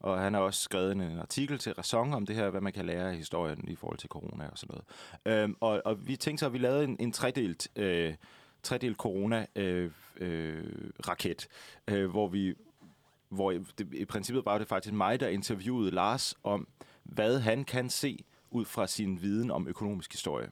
Og 0.00 0.20
han 0.20 0.34
har 0.34 0.40
også 0.40 0.60
skrevet 0.60 0.92
en 0.92 1.18
artikel 1.18 1.58
til 1.58 1.72
Ræson 1.72 2.14
om 2.14 2.26
det 2.26 2.36
her, 2.36 2.50
hvad 2.50 2.60
man 2.60 2.72
kan 2.72 2.86
lære 2.86 3.10
af 3.10 3.16
historien 3.16 3.68
i 3.68 3.76
forhold 3.76 3.98
til 3.98 4.08
corona 4.08 4.48
og 4.48 4.58
sådan 4.58 4.74
noget. 4.74 5.42
Øhm, 5.42 5.56
og, 5.60 5.82
og 5.84 6.06
vi 6.06 6.16
tænkte 6.16 6.40
så, 6.40 6.46
at 6.46 6.52
vi 6.52 6.58
lavede 6.58 6.84
en, 6.84 6.96
en 7.00 7.12
tredelt, 7.12 7.68
øh, 7.76 8.14
tredelt 8.62 8.96
corona-raket, 8.96 9.48
øh, 9.56 9.90
øh, 10.16 10.90
raket, 11.08 11.48
øh, 11.88 12.10
hvor 12.10 12.28
vi 12.28 12.54
hvor 13.28 13.52
det, 13.78 13.94
i 13.94 14.04
princippet 14.04 14.44
var 14.44 14.58
det 14.58 14.68
faktisk 14.68 14.94
mig, 14.94 15.20
der 15.20 15.28
interviewede 15.28 15.90
Lars 15.90 16.34
om, 16.44 16.68
hvad 17.02 17.40
han 17.40 17.64
kan 17.64 17.90
se 17.90 18.24
ud 18.50 18.64
fra 18.64 18.86
sin 18.86 19.22
viden 19.22 19.50
om 19.50 19.68
økonomisk 19.68 20.12
historie. 20.12 20.50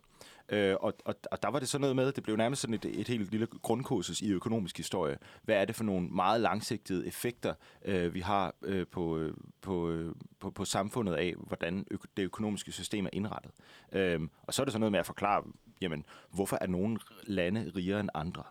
Øh, 0.49 0.77
og, 0.81 0.95
og, 1.05 1.15
og 1.31 1.43
der 1.43 1.49
var 1.51 1.59
det 1.59 1.69
sådan 1.69 1.81
noget 1.81 1.97
med, 1.97 2.13
det 2.13 2.23
blev 2.23 2.37
nærmest 2.37 2.63
sådan 2.63 2.75
et, 2.75 2.85
et 2.85 3.09
helt 3.09 3.31
lille 3.31 3.47
grundkursus 3.47 4.21
i 4.21 4.33
økonomisk 4.33 4.77
historie. 4.77 5.19
Hvad 5.43 5.57
er 5.57 5.65
det 5.65 5.77
for 5.77 5.85
nogle 5.85 6.09
meget 6.09 6.41
langsigtede 6.41 7.07
effekter, 7.07 7.55
øh, 7.85 8.15
vi 8.15 8.21
har 8.21 8.55
øh, 8.63 8.87
på, 8.87 9.19
øh, 9.19 9.35
på, 9.61 9.91
øh, 9.91 10.15
på, 10.41 10.51
på 10.51 10.65
samfundet 10.65 11.15
af, 11.15 11.35
hvordan 11.37 11.87
ø- 11.91 11.97
det 12.17 12.23
økonomiske 12.23 12.73
system 12.73 13.05
er 13.07 13.11
indrettet. 13.13 13.53
Øh, 13.93 14.21
og 14.43 14.55
så 14.55 14.63
er 14.63 14.65
det 14.65 14.73
sådan 14.73 14.81
noget 14.81 14.93
med 14.93 15.01
at 15.01 15.07
forklare, 15.07 15.43
jamen, 15.81 16.07
hvorfor 16.31 16.59
er 16.61 16.67
nogle 16.67 16.99
lande 17.23 17.73
rigere 17.77 18.01
end 18.01 18.09
andre? 18.15 18.43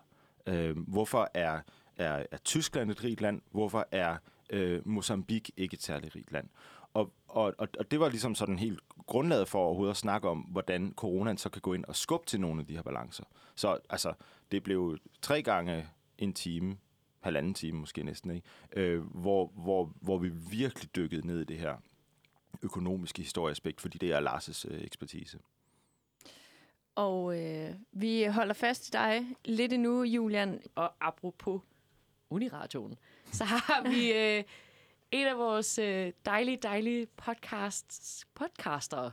Øh, 0.46 0.76
hvorfor 0.78 1.30
er 1.34 1.60
er, 1.96 2.26
er 2.30 2.36
Tyskland 2.36 2.90
et 2.90 3.04
rigt 3.04 3.20
land? 3.20 3.42
Hvorfor 3.50 3.88
er 3.90 4.16
øh, 4.50 4.88
Mozambique 4.88 5.52
ikke 5.56 5.74
et 5.74 5.82
særligt 5.82 6.16
rigt 6.16 6.32
land? 6.32 6.48
Og, 6.94 7.12
og, 7.28 7.54
og 7.58 7.90
det 7.90 8.00
var 8.00 8.08
ligesom 8.08 8.34
sådan 8.34 8.58
helt 8.58 8.80
grundlaget 9.06 9.48
for 9.48 9.58
overhovedet 9.58 9.90
at 9.90 9.96
snakke 9.96 10.28
om, 10.28 10.38
hvordan 10.38 10.92
coronaen 10.96 11.38
så 11.38 11.48
kan 11.48 11.62
gå 11.62 11.74
ind 11.74 11.84
og 11.84 11.96
skubbe 11.96 12.26
til 12.26 12.40
nogle 12.40 12.60
af 12.60 12.66
de 12.66 12.74
her 12.74 12.82
balancer. 12.82 13.24
Så 13.54 13.78
altså, 13.90 14.12
det 14.50 14.62
blev 14.62 14.98
tre 15.22 15.42
gange 15.42 15.88
en 16.18 16.32
time, 16.32 16.76
halvanden 17.20 17.54
time 17.54 17.78
måske 17.78 18.02
næsten, 18.02 18.30
ikke? 18.30 18.48
Øh, 18.72 19.00
hvor, 19.00 19.52
hvor, 19.54 19.92
hvor 20.00 20.18
vi 20.18 20.28
virkelig 20.50 20.96
dykkede 20.96 21.26
ned 21.26 21.40
i 21.40 21.44
det 21.44 21.58
her 21.58 21.76
økonomiske 22.62 23.22
historieaspekt, 23.22 23.80
fordi 23.80 23.98
det 23.98 24.12
er 24.12 24.20
Lars' 24.20 24.64
øh, 24.70 24.84
ekspertise. 24.84 25.38
Og 26.94 27.42
øh, 27.42 27.74
vi 27.92 28.24
holder 28.24 28.54
fast 28.54 28.88
i 28.88 28.90
dig 28.90 29.26
lidt 29.44 29.72
endnu, 29.72 30.02
Julian. 30.02 30.60
Og 30.74 30.92
apropos 31.00 31.62
Uniradioen, 32.34 32.98
så 33.32 33.44
har 33.44 33.88
vi 33.88 34.12
øh, 34.22 34.44
en 35.10 35.26
af 35.26 35.38
vores 35.38 35.78
øh, 35.78 36.12
dejlige, 36.24 36.56
dejlige 36.56 37.06
podcasts, 37.06 38.26
podcastere 38.34 39.12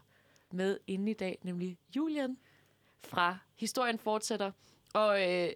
med 0.51 0.79
inde 0.87 1.11
i 1.11 1.13
dag, 1.13 1.39
nemlig 1.43 1.77
Julian 1.95 2.37
fra 3.03 3.37
Historien 3.55 3.99
Fortsætter. 3.99 4.51
Og 4.93 5.31
øh, 5.31 5.49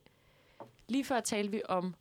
lige 0.88 1.06
før 1.06 1.20
talte 1.20 1.52
vi 1.52 1.62
om 1.70 1.96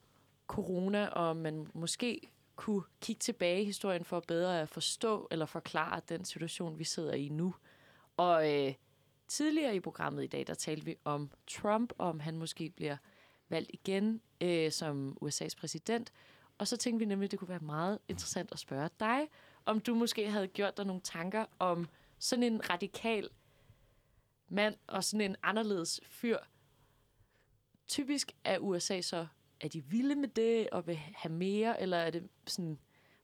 corona, 0.46 1.06
og 1.06 1.36
man 1.36 1.70
måske 1.74 2.20
kunne 2.56 2.82
kigge 3.00 3.20
tilbage 3.20 3.62
i 3.62 3.64
historien 3.64 4.04
for 4.04 4.20
bedre 4.20 4.60
at 4.60 4.68
forstå 4.68 5.28
eller 5.30 5.46
forklare 5.46 6.00
den 6.08 6.24
situation, 6.24 6.78
vi 6.78 6.84
sidder 6.84 7.12
i 7.12 7.28
nu. 7.28 7.54
Og 8.16 8.52
øh, 8.52 8.74
tidligere 9.28 9.76
i 9.76 9.80
programmet 9.80 10.24
i 10.24 10.26
dag, 10.26 10.46
der 10.46 10.54
talte 10.54 10.84
vi 10.84 10.96
om 11.04 11.30
Trump, 11.46 11.92
om 11.98 12.20
han 12.20 12.38
måske 12.38 12.70
bliver 12.70 12.96
valgt 13.48 13.70
igen 13.72 14.20
øh, 14.44 14.72
som 14.72 15.18
USA's 15.22 15.56
præsident. 15.58 16.12
Og 16.58 16.68
så 16.68 16.76
tænkte 16.76 16.98
vi 16.98 17.04
nemlig, 17.04 17.26
at 17.26 17.30
det 17.30 17.38
kunne 17.38 17.48
være 17.48 17.60
meget 17.60 17.98
interessant 18.08 18.52
at 18.52 18.58
spørge 18.58 18.90
dig, 19.00 19.28
om 19.64 19.80
du 19.80 19.94
måske 19.94 20.30
havde 20.30 20.48
gjort 20.48 20.76
dig 20.76 20.86
nogle 20.86 21.02
tanker 21.02 21.44
om 21.58 21.88
sådan 22.18 22.42
en 22.42 22.70
radikal 22.70 23.28
mand 24.48 24.76
og 24.86 25.04
sådan 25.04 25.30
en 25.30 25.36
anderledes 25.42 26.00
fyr. 26.08 26.38
Typisk 27.86 28.32
er 28.44 28.58
USA 28.58 29.00
så, 29.00 29.26
er 29.60 29.68
de 29.68 29.84
vilde 29.84 30.14
med 30.14 30.28
det 30.28 30.70
og 30.70 30.86
vil 30.86 30.96
have 30.96 31.32
mere, 31.32 31.82
eller 31.82 31.96
er 31.96 32.10
det 32.10 32.28
sådan, 32.46 32.78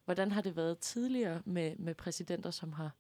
hvordan 0.04 0.32
har 0.32 0.42
det 0.42 0.56
været 0.56 0.78
tidligere 0.78 1.42
med, 1.44 1.76
med 1.76 1.94
præsidenter, 1.94 2.50
som 2.50 2.72
har 2.72 2.90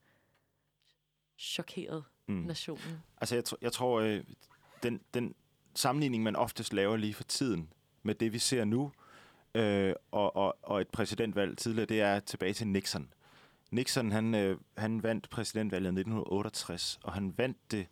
chokeret 1.38 2.04
mm. 2.26 2.34
nationen? 2.34 3.02
Altså, 3.16 3.34
jeg, 3.34 3.44
tr- 3.48 3.58
jeg 3.60 3.72
tror, 3.72 4.00
øh, 4.00 4.24
den, 4.82 5.00
den 5.14 5.34
sammenligning, 5.74 6.22
man 6.22 6.36
oftest 6.36 6.72
laver 6.72 6.96
lige 6.96 7.14
for 7.14 7.24
tiden 7.24 7.72
med 8.02 8.14
det, 8.14 8.32
vi 8.32 8.38
ser 8.38 8.64
nu, 8.64 8.92
øh, 9.54 9.94
og, 10.10 10.36
og, 10.36 10.56
og 10.62 10.80
et 10.80 10.88
præsidentvalg 10.88 11.58
tidligere, 11.58 11.86
det 11.86 12.00
er 12.00 12.20
tilbage 12.20 12.52
til 12.52 12.66
Nixon. 12.66 13.12
Nixon, 13.70 14.10
han, 14.10 14.34
øh, 14.34 14.58
han 14.76 15.02
vandt 15.02 15.30
præsidentvalget 15.30 15.86
i 15.86 16.00
1968, 16.00 17.00
og 17.02 17.12
han 17.12 17.34
vandt 17.36 17.58
det 17.70 17.86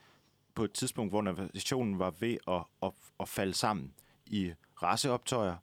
på 0.55 0.65
et 0.65 0.73
tidspunkt, 0.73 1.13
hvor 1.13 1.23
nationen 1.55 1.99
var 1.99 2.15
ved 2.21 2.37
at, 2.49 2.63
at, 2.83 2.93
at 3.21 3.29
falde 3.29 3.55
sammen 3.55 3.95
i 4.27 4.53
raceoptøjer. 4.83 5.57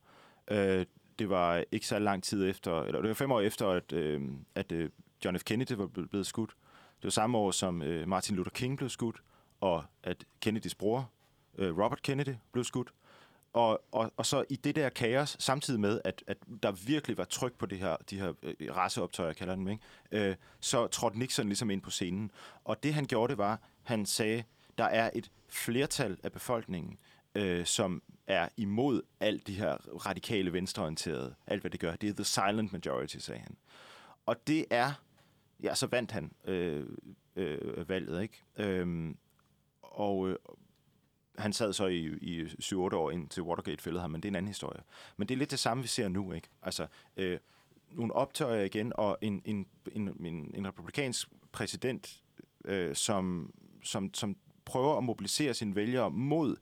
Øh, 0.47 0.85
det 1.19 1.29
var 1.29 1.63
ikke 1.71 1.87
så 1.87 1.99
lang 1.99 2.23
tid 2.23 2.49
efter, 2.49 2.81
eller 2.81 3.01
det 3.01 3.07
var 3.07 3.13
fem 3.13 3.31
år 3.31 3.41
efter, 3.41 3.69
at, 3.69 3.93
øh, 3.93 4.21
at 4.55 4.71
øh, 4.71 4.89
John 5.25 5.39
F. 5.39 5.43
Kennedy 5.43 5.71
var 5.71 5.87
blevet 5.87 6.27
skudt. 6.27 6.49
Det 6.97 7.03
var 7.03 7.09
samme 7.09 7.37
år, 7.37 7.51
som 7.51 7.81
øh, 7.81 8.07
Martin 8.07 8.35
Luther 8.35 8.51
King 8.51 8.77
blev 8.77 8.89
skudt, 8.89 9.21
og 9.61 9.83
at 10.03 10.25
Kennedys 10.41 10.75
bror, 10.75 11.09
øh, 11.57 11.77
Robert 11.77 12.01
Kennedy, 12.01 12.35
blev 12.51 12.63
skudt. 12.63 12.93
Og, 13.55 13.81
og, 13.91 14.11
og 14.17 14.25
så 14.25 14.43
i 14.49 14.55
det 14.55 14.75
der 14.75 14.89
kaos, 14.89 15.37
samtidig 15.39 15.79
med, 15.79 16.01
at, 16.03 16.23
at 16.27 16.37
der 16.63 16.71
virkelig 16.71 17.17
var 17.17 17.23
tryk 17.23 17.53
på 17.57 17.65
det 17.65 17.79
her, 17.79 17.97
de 18.09 18.19
her 18.19 18.33
øh, 18.43 18.75
raceoptøjer, 18.75 19.33
kalder 19.33 19.55
dem, 19.55 19.67
ikke? 19.67 19.83
Øh, 20.11 20.35
så 20.59 20.87
trådte 20.87 21.19
Nixon 21.19 21.47
ligesom 21.47 21.69
ind 21.69 21.81
på 21.81 21.89
scenen. 21.89 22.31
Og 22.63 22.83
det 22.83 22.93
han 22.93 23.05
gjorde, 23.05 23.31
det 23.31 23.37
var, 23.37 23.59
han 23.83 24.05
sagde, 24.05 24.43
der 24.77 24.83
er 24.83 25.09
et 25.15 25.31
flertal 25.49 26.17
af 26.23 26.31
befolkningen, 26.31 26.97
øh, 27.35 27.65
som 27.65 28.03
er 28.27 28.49
imod 28.57 29.01
alt 29.19 29.47
de 29.47 29.53
her 29.53 29.77
radikale 30.05 30.53
venstreorienterede, 30.53 31.35
alt 31.47 31.61
hvad 31.61 31.71
det 31.71 31.79
gør. 31.79 31.95
Det 31.95 32.09
er 32.09 32.13
the 32.13 32.23
silent 32.23 32.71
majority, 32.71 33.17
sagde 33.17 33.41
han. 33.41 33.57
Og 34.25 34.47
det 34.47 34.65
er, 34.69 34.91
ja, 35.63 35.75
så 35.75 35.87
vandt 35.87 36.11
han 36.11 36.31
øh, 36.45 36.85
øh, 37.35 37.89
valget, 37.89 38.21
ikke? 38.21 38.43
Øh, 38.57 39.15
og, 39.81 40.29
øh, 40.29 40.35
han 41.37 41.53
sad 41.53 41.73
så 41.73 41.85
i, 41.85 42.05
i 42.05 42.43
7-8 42.43 42.75
år 42.75 43.11
indtil 43.11 43.43
Watergate 43.43 43.83
fældede 43.83 44.01
ham, 44.01 44.11
men 44.11 44.21
det 44.21 44.27
er 44.27 44.31
en 44.31 44.35
anden 44.35 44.47
historie. 44.47 44.81
Men 45.17 45.27
det 45.27 45.35
er 45.35 45.37
lidt 45.37 45.51
det 45.51 45.59
samme, 45.59 45.83
vi 45.83 45.87
ser 45.87 46.07
nu, 46.07 46.31
ikke? 46.31 46.47
Altså, 46.61 46.87
øh, 47.17 47.39
nogle 47.91 48.13
optøjer 48.13 48.63
igen, 48.63 48.93
og 48.95 49.17
en, 49.21 49.41
en, 49.45 49.67
en, 49.91 50.25
en, 50.25 50.51
en 50.55 50.67
republikansk 50.67 51.27
præsident, 51.51 52.21
øh, 52.65 52.95
som, 52.95 53.53
som, 53.83 54.13
som 54.13 54.37
prøver 54.65 54.97
at 54.97 55.03
mobilisere 55.03 55.53
sine 55.53 55.75
vælgere 55.75 56.11
mod 56.11 56.55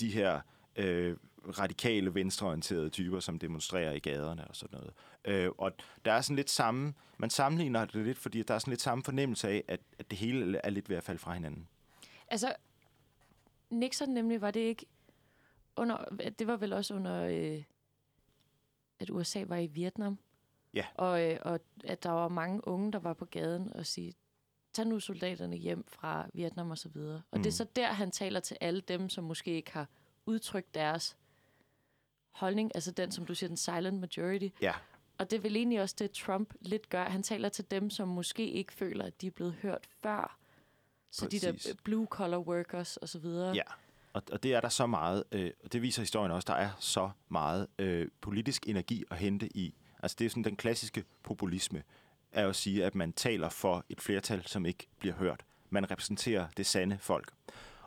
de 0.00 0.10
her 0.10 0.40
øh, 0.76 1.16
radikale, 1.58 2.14
venstreorienterede 2.14 2.90
typer, 2.90 3.20
som 3.20 3.38
demonstrerer 3.38 3.92
i 3.92 3.98
gaderne 3.98 4.48
og 4.48 4.56
sådan 4.56 4.78
noget. 4.78 4.92
Øh, 5.24 5.50
og 5.58 5.72
der 6.04 6.12
er 6.12 6.20
sådan 6.20 6.36
lidt 6.36 6.50
samme, 6.50 6.94
man 7.18 7.30
sammenligner 7.30 7.84
det 7.84 8.04
lidt, 8.04 8.18
fordi 8.18 8.42
der 8.42 8.54
er 8.54 8.58
sådan 8.58 8.72
lidt 8.72 8.82
samme 8.82 9.04
fornemmelse 9.04 9.48
af, 9.48 9.64
at, 9.68 9.80
at 9.98 10.10
det 10.10 10.18
hele 10.18 10.60
er 10.64 10.70
lidt 10.70 10.88
ved 10.88 10.96
at 10.96 11.02
falde 11.02 11.18
fra 11.18 11.32
hinanden. 11.32 11.68
Altså, 12.28 12.54
Nixon 13.70 14.08
nemlig, 14.08 14.40
var 14.40 14.50
det 14.50 14.60
ikke 14.60 14.86
under, 15.76 16.04
det 16.38 16.46
var 16.46 16.56
vel 16.56 16.72
også 16.72 16.94
under, 16.94 17.22
øh, 17.22 17.62
at 18.98 19.10
USA 19.10 19.44
var 19.46 19.56
i 19.56 19.66
Vietnam? 19.66 20.18
Ja. 20.74 20.86
Og, 20.94 21.30
øh, 21.30 21.38
og 21.42 21.60
at 21.84 22.02
der 22.02 22.10
var 22.10 22.28
mange 22.28 22.68
unge, 22.68 22.92
der 22.92 22.98
var 22.98 23.14
på 23.14 23.24
gaden 23.24 23.72
og 23.72 23.86
sige, 23.86 24.14
tag 24.72 24.86
nu 24.86 25.00
soldaterne 25.00 25.56
hjem 25.56 25.84
fra 25.88 26.26
Vietnam 26.34 26.70
og 26.70 26.78
så 26.78 26.88
videre. 26.88 27.22
Og 27.30 27.38
mm. 27.38 27.42
det 27.42 27.50
er 27.50 27.52
Mm. 27.52 27.56
så 27.56 27.66
der, 27.76 27.86
han 27.86 28.10
taler 28.10 28.40
til 28.40 28.56
alle 28.60 28.80
dem, 28.80 29.08
som 29.08 29.24
måske 29.24 29.50
ikke 29.50 29.72
har 29.72 29.88
udtrykt 30.26 30.74
deres 30.74 31.16
holdning, 32.30 32.70
altså 32.74 32.90
den, 32.90 33.10
som 33.12 33.26
du 33.26 33.34
siger, 33.34 33.48
den 33.48 33.56
silent 33.56 34.00
majority. 34.00 34.48
Ja. 34.62 34.72
Og 35.18 35.30
det 35.30 35.36
er 35.36 35.40
vel 35.40 35.56
egentlig 35.56 35.80
også 35.82 35.96
det, 35.98 36.10
Trump 36.10 36.54
lidt 36.60 36.88
gør. 36.88 37.04
Han 37.04 37.22
taler 37.22 37.48
til 37.48 37.70
dem, 37.70 37.90
som 37.90 38.08
måske 38.08 38.50
ikke 38.50 38.72
føler, 38.72 39.04
at 39.04 39.20
de 39.20 39.26
er 39.26 39.30
blevet 39.30 39.54
hørt 39.54 39.88
før. 40.02 40.38
Så 41.10 41.24
de 41.28 41.40
Præcis. 41.40 41.64
der 41.64 41.72
blue-collar 41.84 42.38
workers 42.38 42.96
og 42.96 43.08
så 43.08 43.18
videre. 43.18 43.54
Ja, 43.54 43.62
og, 44.12 44.22
og 44.32 44.42
det 44.42 44.54
er 44.54 44.60
der 44.60 44.68
så 44.68 44.86
meget, 44.86 45.24
øh, 45.32 45.50
og 45.64 45.72
det 45.72 45.82
viser 45.82 46.02
historien 46.02 46.32
også, 46.32 46.46
der 46.46 46.54
er 46.58 46.70
så 46.78 47.10
meget 47.28 47.66
øh, 47.78 48.08
politisk 48.20 48.68
energi 48.68 49.04
at 49.10 49.16
hente 49.18 49.56
i. 49.56 49.74
Altså 50.02 50.16
det 50.18 50.24
er 50.24 50.28
sådan 50.30 50.44
den 50.44 50.56
klassiske 50.56 51.04
populisme, 51.22 51.82
er 52.32 52.48
at 52.48 52.56
sige, 52.56 52.84
at 52.84 52.94
man 52.94 53.12
taler 53.12 53.48
for 53.48 53.84
et 53.88 54.00
flertal, 54.00 54.46
som 54.46 54.66
ikke 54.66 54.86
bliver 54.98 55.14
hørt. 55.14 55.44
Man 55.70 55.90
repræsenterer 55.90 56.48
det 56.56 56.66
sande 56.66 56.98
folk. 57.00 57.32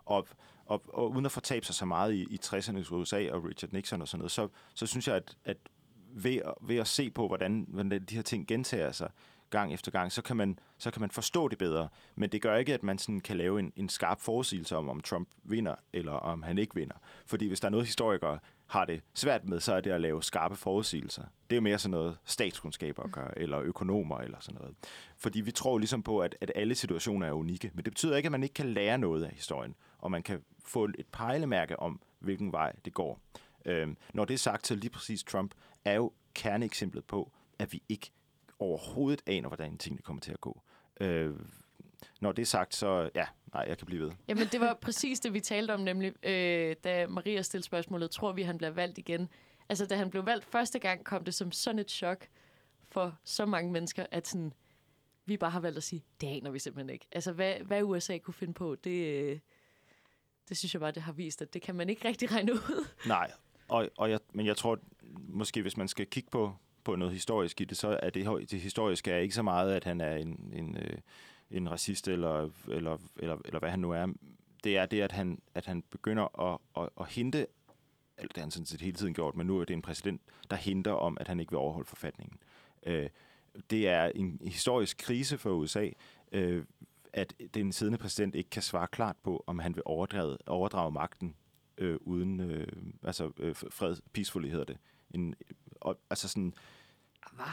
Og, 0.05 0.27
og, 0.65 0.83
og 0.87 1.11
uden 1.11 1.25
at 1.25 1.31
fortabe 1.31 1.65
sig 1.65 1.75
så 1.75 1.85
meget 1.85 2.13
i, 2.13 2.21
i 2.23 2.39
60'ernes 2.45 2.93
USA 2.93 3.31
og 3.31 3.43
Richard 3.45 3.71
Nixon 3.73 4.01
og 4.01 4.07
sådan 4.07 4.19
noget, 4.19 4.31
så, 4.31 4.47
så 4.73 4.85
synes 4.87 5.07
jeg, 5.07 5.15
at, 5.15 5.35
at 5.45 5.57
ved, 6.13 6.35
at- 6.35 6.53
ved 6.61 6.77
at 6.77 6.87
se 6.87 7.09
på, 7.09 7.27
hvordan, 7.27 7.65
hvordan 7.69 8.03
de 8.05 8.15
her 8.15 8.21
ting 8.21 8.47
gentager 8.47 8.91
sig 8.91 9.11
gang 9.51 9.73
efter 9.73 9.91
gang, 9.91 10.11
så 10.11 10.21
kan, 10.21 10.37
man, 10.37 10.59
så 10.77 10.91
kan 10.91 10.99
man 10.99 11.11
forstå 11.11 11.47
det 11.47 11.57
bedre. 11.57 11.89
Men 12.15 12.29
det 12.29 12.41
gør 12.41 12.55
ikke, 12.55 12.73
at 12.73 12.83
man 12.83 12.97
sådan 12.97 13.19
kan 13.19 13.37
lave 13.37 13.59
en, 13.59 13.73
en 13.75 13.89
skarp 13.89 14.21
forudsigelse 14.21 14.77
om, 14.77 14.89
om 14.89 15.01
Trump 15.01 15.29
vinder, 15.43 15.75
eller 15.93 16.11
om 16.11 16.43
han 16.43 16.57
ikke 16.57 16.75
vinder. 16.75 16.95
Fordi 17.25 17.47
hvis 17.47 17.59
der 17.59 17.65
er 17.65 17.69
noget, 17.69 17.85
historikere 17.85 18.39
har 18.67 18.85
det 18.85 19.01
svært 19.13 19.45
med, 19.45 19.59
så 19.59 19.73
er 19.73 19.81
det 19.81 19.91
at 19.91 20.01
lave 20.01 20.23
skarpe 20.23 20.55
forudsigelser. 20.55 21.23
Det 21.49 21.55
er 21.55 21.57
jo 21.57 21.61
mere 21.61 21.79
sådan 21.79 21.91
noget 21.91 22.17
statskundskaber 22.25 23.03
at 23.03 23.11
gøre, 23.11 23.39
eller 23.39 23.59
økonomer, 23.59 24.17
eller 24.17 24.37
sådan 24.39 24.59
noget. 24.61 24.75
Fordi 25.17 25.41
vi 25.41 25.51
tror 25.51 25.77
ligesom 25.77 26.03
på, 26.03 26.19
at, 26.19 26.35
at 26.41 26.51
alle 26.55 26.75
situationer 26.75 27.27
er 27.27 27.31
unikke. 27.31 27.71
Men 27.73 27.85
det 27.85 27.93
betyder 27.93 28.17
ikke, 28.17 28.27
at 28.27 28.31
man 28.31 28.43
ikke 28.43 28.53
kan 28.53 28.73
lære 28.73 28.97
noget 28.97 29.23
af 29.23 29.31
historien, 29.31 29.75
og 29.97 30.11
man 30.11 30.23
kan 30.23 30.43
få 30.65 30.85
et 30.85 31.07
pejlemærke 31.11 31.79
om, 31.79 32.01
hvilken 32.19 32.51
vej 32.51 32.73
det 32.85 32.93
går. 32.93 33.19
Øhm, 33.65 33.97
når 34.13 34.25
det 34.25 34.33
er 34.33 34.37
sagt, 34.37 34.67
så 34.67 34.75
lige 34.75 34.89
præcis 34.89 35.23
Trump 35.23 35.53
er 35.85 35.93
jo 35.93 36.11
kerneeksemplet 36.33 37.05
på, 37.05 37.31
at 37.59 37.73
vi 37.73 37.83
ikke 37.89 38.11
overhovedet 38.61 39.21
aner, 39.27 39.47
hvordan 39.47 39.77
tingene 39.77 40.01
kommer 40.01 40.21
til 40.21 40.31
at 40.31 40.41
gå. 40.41 40.61
Øh, 41.01 41.35
når 42.21 42.31
det 42.31 42.41
er 42.41 42.45
sagt, 42.45 42.75
så 42.75 43.09
ja, 43.15 43.25
nej, 43.53 43.65
jeg 43.67 43.77
kan 43.77 43.85
blive 43.85 44.01
ved. 44.01 44.11
Jamen, 44.27 44.47
det 44.47 44.59
var 44.59 44.73
præcis 44.81 45.19
det, 45.19 45.33
vi 45.33 45.39
talte 45.39 45.73
om, 45.73 45.79
nemlig 45.79 46.25
øh, 46.25 46.75
da 46.83 47.07
Maria 47.07 47.41
stillede 47.41 47.65
spørgsmålet, 47.65 48.11
tror 48.11 48.31
vi, 48.31 48.41
han 48.41 48.57
bliver 48.57 48.71
valgt 48.71 48.97
igen? 48.97 49.29
Altså, 49.69 49.85
da 49.85 49.95
han 49.95 50.09
blev 50.09 50.25
valgt 50.25 50.45
første 50.45 50.79
gang, 50.79 51.03
kom 51.03 51.23
det 51.23 51.33
som 51.33 51.51
sådan 51.51 51.79
et 51.79 51.91
chok 51.91 52.27
for 52.81 53.17
så 53.23 53.45
mange 53.45 53.71
mennesker, 53.71 54.05
at 54.11 54.27
sådan, 54.27 54.53
vi 55.25 55.37
bare 55.37 55.51
har 55.51 55.59
valgt 55.59 55.77
at 55.77 55.83
sige, 55.83 56.03
det 56.21 56.27
aner 56.27 56.51
vi 56.51 56.59
simpelthen 56.59 56.89
ikke. 56.89 57.07
Altså, 57.11 57.31
hvad, 57.31 57.55
hvad 57.55 57.83
USA 57.83 58.17
kunne 58.17 58.33
finde 58.33 58.53
på, 58.53 58.75
det, 58.75 59.23
øh, 59.23 59.39
det 60.49 60.57
synes 60.57 60.73
jeg 60.73 60.79
bare, 60.79 60.91
det 60.91 61.03
har 61.03 61.11
vist, 61.11 61.41
at 61.41 61.53
det 61.53 61.61
kan 61.61 61.75
man 61.75 61.89
ikke 61.89 62.07
rigtig 62.07 62.31
regne 62.31 62.53
ud. 62.53 62.87
Nej, 63.07 63.31
og, 63.67 63.89
og 63.97 64.09
jeg, 64.09 64.19
men 64.33 64.45
jeg 64.45 64.57
tror, 64.57 64.79
måske 65.17 65.61
hvis 65.61 65.77
man 65.77 65.87
skal 65.87 66.07
kigge 66.07 66.29
på, 66.29 66.55
på 66.83 66.95
noget 66.95 67.13
historisk 67.13 67.61
i 67.61 67.63
det, 67.63 67.77
så 67.77 67.99
er 68.03 68.09
det, 68.09 68.51
det 68.51 68.61
historiske 68.61 69.11
er 69.11 69.17
ikke 69.17 69.35
så 69.35 69.41
meget, 69.41 69.73
at 69.73 69.83
han 69.83 70.01
er 70.01 70.15
en, 70.15 70.51
en, 70.53 70.77
øh, 70.77 70.97
en 71.51 71.71
racist, 71.71 72.07
eller, 72.07 72.49
eller, 72.67 72.97
eller, 73.19 73.37
eller 73.45 73.59
hvad 73.59 73.69
han 73.69 73.79
nu 73.79 73.91
er. 73.91 74.07
Det 74.63 74.77
er 74.77 74.85
det, 74.85 75.01
at 75.01 75.11
han, 75.11 75.41
at 75.55 75.65
han 75.65 75.83
begynder 75.89 76.41
at, 76.53 76.59
at, 76.77 76.89
at 76.99 77.07
hinte, 77.07 77.47
eller 78.17 78.27
det 78.27 78.37
har 78.37 78.41
han 78.41 78.51
sådan 78.51 78.65
set 78.65 78.81
hele 78.81 78.97
tiden 78.97 79.13
gjort, 79.13 79.35
men 79.35 79.47
nu 79.47 79.59
er 79.59 79.65
det 79.65 79.73
en 79.73 79.81
præsident, 79.81 80.21
der 80.49 80.55
hinter 80.55 80.91
om, 80.91 81.17
at 81.19 81.27
han 81.27 81.39
ikke 81.39 81.51
vil 81.51 81.57
overholde 81.57 81.87
forfatningen. 81.87 82.37
Øh, 82.85 83.09
det 83.69 83.87
er 83.87 84.05
en 84.15 84.41
historisk 84.43 84.97
krise 84.97 85.37
for 85.37 85.51
USA, 85.51 85.89
øh, 86.31 86.63
at 87.13 87.33
den 87.53 87.71
siddende 87.71 87.97
præsident 87.97 88.35
ikke 88.35 88.49
kan 88.49 88.61
svare 88.61 88.87
klart 88.87 89.15
på, 89.23 89.43
om 89.47 89.59
han 89.59 89.75
vil 89.75 89.83
overdrage, 89.85 90.37
overdrage 90.47 90.91
magten 90.91 91.35
øh, 91.77 91.97
uden 92.01 92.39
øh, 92.39 92.67
altså 93.03 93.31
øh, 93.37 93.55
fred, 93.55 93.95
peacefully 94.13 94.49
hedder 94.49 94.65
det. 94.65 94.77
En, 95.11 95.35
og, 95.81 95.99
altså 96.09 96.27
sådan, 96.27 96.53
Hvad? 97.31 97.45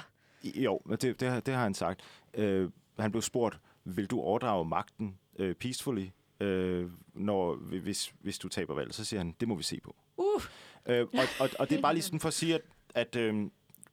jo, 0.44 0.80
det, 0.90 1.20
det, 1.20 1.28
har- 1.28 1.40
det 1.40 1.54
har 1.54 1.62
han 1.62 1.74
sagt. 1.74 2.00
Øh, 2.34 2.70
han 2.98 3.10
blev 3.10 3.22
spurgt, 3.22 3.60
vil 3.84 4.06
du 4.06 4.20
overdrage 4.20 4.64
magten 4.64 5.18
øh, 5.38 5.54
peacefully, 5.54 6.06
øh, 6.40 6.90
når, 7.14 7.54
hvis, 7.54 8.14
hvis 8.20 8.38
du 8.38 8.48
taber 8.48 8.74
valget? 8.74 8.94
Så 8.94 9.04
siger 9.04 9.20
han, 9.20 9.34
det 9.40 9.48
må 9.48 9.54
vi 9.54 9.62
se 9.62 9.80
på. 9.80 9.96
Uh, 10.16 10.42
Øh, 10.86 11.06
og, 11.14 11.24
og, 11.40 11.50
og 11.58 11.70
det 11.70 11.78
er 11.78 11.82
bare 11.82 11.94
lige 11.94 12.02
sådan 12.02 12.20
for 12.20 12.28
at 12.28 12.34
sige, 12.34 12.54
at, 12.54 12.60
at 12.94 13.16
øh, 13.16 13.50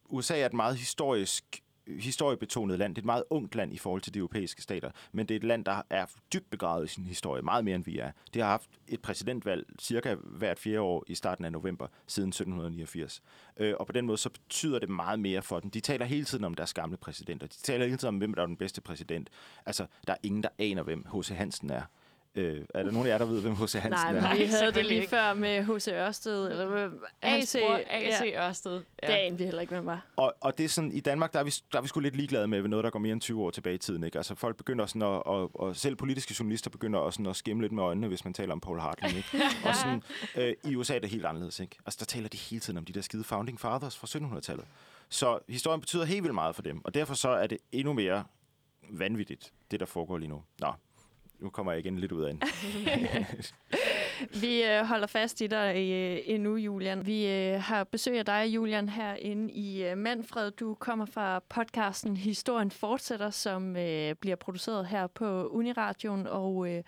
USA 0.09 0.37
er 0.39 0.45
et 0.45 0.53
meget 0.53 0.77
historisk 0.77 1.63
historiebetonet 1.87 2.79
land. 2.79 2.95
Det 2.95 3.01
er 3.01 3.03
et 3.03 3.05
meget 3.05 3.23
ungt 3.29 3.55
land 3.55 3.73
i 3.73 3.77
forhold 3.77 4.01
til 4.01 4.13
de 4.13 4.19
europæiske 4.19 4.61
stater, 4.61 4.91
men 5.11 5.25
det 5.25 5.35
er 5.35 5.39
et 5.39 5.43
land, 5.43 5.65
der 5.65 5.81
er 5.89 6.05
dybt 6.33 6.49
begravet 6.49 6.85
i 6.85 6.87
sin 6.87 7.05
historie, 7.05 7.41
meget 7.41 7.65
mere 7.65 7.75
end 7.75 7.85
vi 7.85 7.99
er. 7.99 8.11
Det 8.33 8.41
har 8.41 8.49
haft 8.49 8.69
et 8.87 9.01
præsidentvalg 9.01 9.65
cirka 9.79 10.15
hvert 10.23 10.59
fjerde 10.59 10.81
år 10.81 11.03
i 11.07 11.15
starten 11.15 11.45
af 11.45 11.51
november 11.51 11.87
siden 12.07 12.29
1789. 12.29 13.21
Øh, 13.57 13.73
og 13.79 13.85
på 13.85 13.93
den 13.93 14.05
måde 14.05 14.17
så 14.17 14.29
betyder 14.29 14.79
det 14.79 14.89
meget 14.89 15.19
mere 15.19 15.41
for 15.41 15.59
dem. 15.59 15.71
De 15.71 15.79
taler 15.79 16.05
hele 16.05 16.25
tiden 16.25 16.43
om 16.43 16.53
deres 16.53 16.73
gamle 16.73 16.97
præsidenter. 16.97 17.47
De 17.47 17.53
taler 17.53 17.85
hele 17.85 17.97
tiden 17.97 18.15
om, 18.15 18.17
hvem 18.17 18.33
der 18.33 18.41
er 18.41 18.45
den 18.45 18.57
bedste 18.57 18.81
præsident. 18.81 19.29
Altså, 19.65 19.85
der 20.07 20.13
er 20.13 20.17
ingen, 20.23 20.43
der 20.43 20.49
aner, 20.59 20.83
hvem 20.83 21.05
H.C. 21.13 21.29
Hansen 21.29 21.69
er. 21.69 21.81
Øh, 22.35 22.65
er 22.73 22.83
der 22.83 22.91
nogen 22.91 23.07
af 23.07 23.11
jer, 23.11 23.17
der 23.17 23.25
ved, 23.25 23.41
hvem 23.41 23.55
H.C. 23.55 23.73
Hansen 23.73 23.89
Nej, 23.89 24.15
er? 24.15 24.21
Nej, 24.21 24.37
vi 24.37 24.45
havde 24.45 24.71
det 24.71 24.85
lige 24.85 24.99
ikke. 24.99 25.09
før 25.09 25.33
med 25.33 25.63
H.C. 25.63 25.87
Ørsted, 25.87 26.51
eller 26.51 26.89
AC, 27.21 27.55
AC, 27.89 28.21
ja. 28.25 28.47
Ørsted. 28.47 28.71
Det 28.73 28.83
anede 29.01 29.37
vi 29.37 29.43
heller 29.43 29.61
ikke, 29.61 29.73
hvem 29.73 29.85
var. 29.85 30.05
Og, 30.15 30.35
og 30.41 30.57
det 30.57 30.63
er 30.63 30.69
sådan, 30.69 30.91
i 30.91 30.99
Danmark, 30.99 31.33
der 31.33 31.39
er, 31.39 31.43
vi, 31.43 31.53
der 31.71 31.77
er 31.77 31.81
vi 31.81 31.87
sgu 31.87 31.99
lidt 31.99 32.15
ligeglade 32.15 32.47
med 32.47 32.67
noget, 32.67 32.83
der 32.83 32.89
går 32.89 32.99
mere 32.99 33.13
end 33.13 33.21
20 33.21 33.43
år 33.43 33.51
tilbage 33.51 33.75
i 33.75 33.77
tiden. 33.77 34.03
Ikke? 34.03 34.17
Altså 34.17 34.35
folk 34.35 34.57
begynder 34.57 34.85
sådan 34.85 35.01
at, 35.01 35.07
og, 35.07 35.61
og 35.61 35.75
selv 35.75 35.95
politiske 35.95 36.35
journalister 36.39 36.69
begynder 36.69 36.99
også 36.99 37.17
sådan 37.17 37.29
at 37.29 37.35
skimme 37.35 37.61
lidt 37.61 37.71
med 37.71 37.83
øjnene, 37.83 38.07
hvis 38.07 38.23
man 38.25 38.33
taler 38.33 38.53
om 38.53 38.59
Paul 38.59 38.79
Hartling. 38.79 39.17
Ikke? 39.17 39.29
og 39.67 39.75
sådan, 39.75 40.03
øh, 40.35 40.53
i 40.63 40.75
USA 40.75 40.95
er 40.95 40.99
det 40.99 41.09
helt 41.09 41.25
anderledes. 41.25 41.59
Ikke? 41.59 41.77
Altså 41.85 41.97
der 41.99 42.05
taler 42.05 42.29
de 42.29 42.37
hele 42.37 42.59
tiden 42.59 42.77
om 42.77 42.85
de 42.85 42.93
der 42.93 43.01
skide 43.01 43.23
founding 43.23 43.59
fathers 43.59 43.97
fra 43.97 44.07
1700-tallet. 44.07 44.65
Så 45.09 45.39
historien 45.49 45.79
betyder 45.81 46.05
helt 46.05 46.23
vildt 46.23 46.35
meget 46.35 46.55
for 46.55 46.61
dem, 46.61 46.85
og 46.85 46.93
derfor 46.93 47.13
så 47.13 47.29
er 47.29 47.47
det 47.47 47.57
endnu 47.71 47.93
mere 47.93 48.23
vanvittigt, 48.89 49.53
det 49.71 49.79
der 49.79 49.85
foregår 49.85 50.17
lige 50.17 50.29
nu. 50.29 50.43
Nå, 50.59 50.73
nu 51.39 51.49
kommer 51.49 51.71
jeg 51.71 51.79
igen 51.79 51.99
lidt 51.99 52.11
ud 52.11 52.23
af 52.23 52.31
en. 52.31 52.41
Vi 54.41 54.63
øh, 54.63 54.85
holder 54.85 55.07
fast 55.07 55.41
i 55.41 55.47
dig 55.47 55.75
øh, 55.75 56.19
endnu, 56.25 56.55
Julian. 56.55 57.05
Vi 57.05 57.27
øh, 57.27 57.61
har 57.61 57.83
besøg 57.83 58.19
af 58.19 58.25
dig, 58.25 58.45
Julian, 58.47 58.89
herinde 58.89 59.53
i 59.53 59.85
øh, 59.85 59.97
Manfred. 59.97 60.51
Du 60.51 60.73
kommer 60.73 61.05
fra 61.05 61.39
podcasten 61.39 62.17
Historien 62.17 62.71
Fortsætter, 62.71 63.29
som 63.29 63.77
øh, 63.77 64.15
bliver 64.15 64.35
produceret 64.35 64.87
her 64.87 65.07
på 65.07 65.47
Uniradioen. 65.47 66.27
Og 66.27 66.69
øh, 66.71 66.83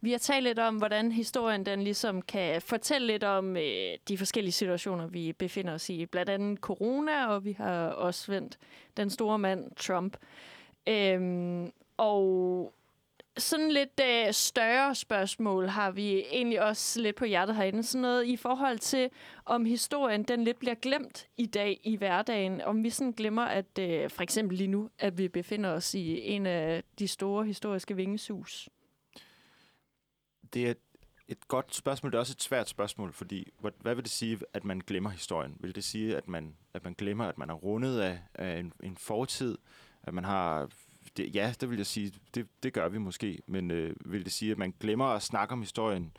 vi 0.00 0.10
har 0.10 0.18
talt 0.18 0.44
lidt 0.44 0.58
om, 0.58 0.76
hvordan 0.76 1.12
historien 1.12 1.66
den 1.66 1.82
ligesom 1.82 2.22
kan 2.22 2.62
fortælle 2.62 3.06
lidt 3.06 3.24
om 3.24 3.56
øh, 3.56 3.98
de 4.08 4.18
forskellige 4.18 4.52
situationer, 4.52 5.06
vi 5.06 5.32
befinder 5.32 5.74
os 5.74 5.90
i. 5.90 6.06
Blandt 6.06 6.30
andet 6.30 6.58
corona, 6.58 7.26
og 7.26 7.44
vi 7.44 7.52
har 7.52 7.86
også 7.86 8.32
vendt 8.32 8.58
den 8.96 9.10
store 9.10 9.38
mand 9.38 9.70
Trump. 9.76 10.16
Øhm, 10.86 11.72
og 11.96 12.72
sådan 13.36 13.70
lidt 13.70 14.00
øh, 14.02 14.32
større 14.32 14.94
spørgsmål 14.94 15.68
har 15.68 15.90
vi 15.90 16.24
egentlig 16.30 16.62
også 16.62 17.00
lidt 17.00 17.16
på 17.16 17.24
hjertet 17.24 17.56
herinde. 17.56 17.82
Sådan 17.82 18.02
noget 18.02 18.26
i 18.26 18.36
forhold 18.36 18.78
til, 18.78 19.10
om 19.44 19.64
historien 19.64 20.22
den 20.22 20.44
lidt 20.44 20.58
bliver 20.58 20.74
glemt 20.74 21.28
i 21.36 21.46
dag 21.46 21.80
i 21.82 21.96
hverdagen. 21.96 22.60
Om 22.60 22.84
vi 22.84 22.90
sådan 22.90 23.12
glemmer, 23.12 23.42
at 23.42 23.78
øh, 23.78 24.10
for 24.10 24.22
eksempel 24.22 24.58
lige 24.58 24.68
nu, 24.68 24.90
at 24.98 25.18
vi 25.18 25.28
befinder 25.28 25.70
os 25.70 25.94
i 25.94 26.20
en 26.20 26.46
af 26.46 26.82
de 26.98 27.08
store 27.08 27.44
historiske 27.44 27.96
vingesus. 27.96 28.68
Det 30.54 30.68
er 30.68 30.74
et, 31.28 31.48
godt 31.48 31.74
spørgsmål, 31.74 32.12
det 32.12 32.16
er 32.16 32.20
også 32.20 32.32
et 32.32 32.42
svært 32.42 32.68
spørgsmål, 32.68 33.12
fordi 33.12 33.50
hvad, 33.60 33.70
hvad 33.80 33.94
vil 33.94 34.04
det 34.04 34.12
sige, 34.12 34.38
at 34.52 34.64
man 34.64 34.78
glemmer 34.78 35.10
historien? 35.10 35.56
Vil 35.60 35.74
det 35.74 35.84
sige, 35.84 36.16
at 36.16 36.28
man, 36.28 36.56
at 36.74 36.84
man 36.84 36.94
glemmer, 36.94 37.24
at 37.24 37.38
man 37.38 37.50
er 37.50 37.54
rundet 37.54 38.00
af, 38.00 38.18
af 38.34 38.58
en, 38.58 38.72
en 38.82 38.96
fortid? 38.96 39.58
At 40.02 40.14
man 40.14 40.24
har... 40.24 40.68
Det, 41.16 41.34
ja, 41.34 41.54
det 41.60 41.70
vil 41.70 41.76
jeg 41.76 41.86
sige, 41.86 42.12
det, 42.34 42.46
det 42.62 42.72
gør 42.72 42.88
vi 42.88 42.98
måske, 42.98 43.38
men 43.46 43.70
øh, 43.70 43.96
vil 44.04 44.24
det 44.24 44.32
sige, 44.32 44.52
at 44.52 44.58
man 44.58 44.74
glemmer 44.80 45.06
at 45.06 45.22
snakke 45.22 45.52
om 45.52 45.60
historien? 45.60 46.12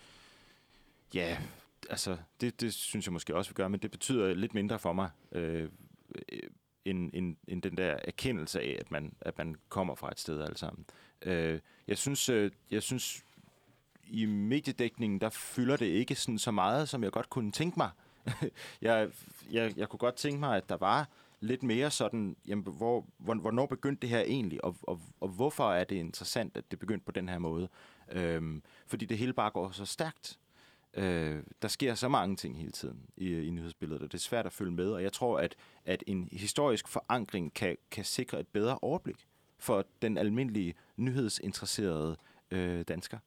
Ja, 1.13 1.37
altså, 1.89 2.17
det, 2.41 2.61
det 2.61 2.73
synes 2.73 3.05
jeg 3.05 3.13
måske 3.13 3.35
også, 3.35 3.51
vi 3.51 3.53
gør, 3.53 3.67
men 3.67 3.79
det 3.79 3.91
betyder 3.91 4.33
lidt 4.33 4.53
mindre 4.53 4.79
for 4.79 4.93
mig, 4.93 5.09
øh, 5.31 5.69
end, 6.85 7.09
end, 7.13 7.35
end 7.47 7.61
den 7.61 7.77
der 7.77 7.97
erkendelse 8.03 8.61
af, 8.61 8.77
at 8.79 8.91
man, 8.91 9.13
at 9.21 9.37
man 9.37 9.55
kommer 9.69 9.95
fra 9.95 10.11
et 10.11 10.19
sted 10.19 10.41
alle 10.41 10.57
sammen. 10.57 10.85
Øh, 11.21 11.59
jeg 11.87 11.97
synes, 11.97 12.29
øh, 12.29 12.51
jeg 12.71 12.83
synes 12.83 13.23
i 14.07 14.25
mediedækningen, 14.25 15.21
der 15.21 15.29
fylder 15.29 15.77
det 15.77 15.85
ikke 15.85 16.15
sådan 16.15 16.39
så 16.39 16.51
meget, 16.51 16.89
som 16.89 17.03
jeg 17.03 17.11
godt 17.11 17.29
kunne 17.29 17.51
tænke 17.51 17.79
mig, 17.79 17.89
jeg, 18.81 19.09
jeg, 19.51 19.77
jeg 19.77 19.89
kunne 19.89 19.99
godt 19.99 20.15
tænke 20.15 20.39
mig, 20.39 20.57
at 20.57 20.69
der 20.69 20.77
var 20.77 21.09
lidt 21.43 21.63
mere 21.63 21.91
sådan, 21.91 22.35
jamen, 22.47 22.63
hvor, 22.77 23.05
hvor, 23.17 23.33
hvornår 23.33 23.65
begyndte 23.65 24.01
det 24.01 24.09
her 24.09 24.19
egentlig, 24.19 24.63
og, 24.63 24.75
og, 24.81 25.01
og 25.19 25.29
hvorfor 25.29 25.71
er 25.71 25.83
det 25.83 25.95
interessant, 25.95 26.57
at 26.57 26.71
det 26.71 26.79
begyndte 26.79 27.05
på 27.05 27.11
den 27.11 27.29
her 27.29 27.39
måde? 27.39 27.69
Øhm, 28.11 28.63
fordi 28.87 29.05
det 29.05 29.17
hele 29.17 29.33
bare 29.33 29.51
går 29.51 29.71
så 29.71 29.85
stærkt. 29.85 30.39
Øh, 30.93 31.43
der 31.61 31.67
sker 31.67 31.95
så 31.95 32.07
mange 32.07 32.35
ting 32.35 32.57
hele 32.57 32.71
tiden 32.71 32.99
i, 33.17 33.47
i 33.47 33.49
nyhedsbilledet, 33.49 34.03
og 34.03 34.11
det 34.11 34.17
er 34.17 34.21
svært 34.21 34.45
at 34.45 34.51
følge 34.53 34.71
med, 34.71 34.91
og 34.91 35.03
jeg 35.03 35.13
tror, 35.13 35.39
at, 35.39 35.55
at 35.85 36.03
en 36.07 36.29
historisk 36.31 36.87
forankring 36.87 37.53
kan, 37.53 37.77
kan 37.91 38.05
sikre 38.05 38.39
et 38.39 38.47
bedre 38.47 38.79
overblik 38.81 39.27
for 39.59 39.85
den 40.01 40.17
almindelige 40.17 40.73
nyhedsinteresserede 40.97 42.17
øh, 42.51 42.81
dansker. 42.87 43.17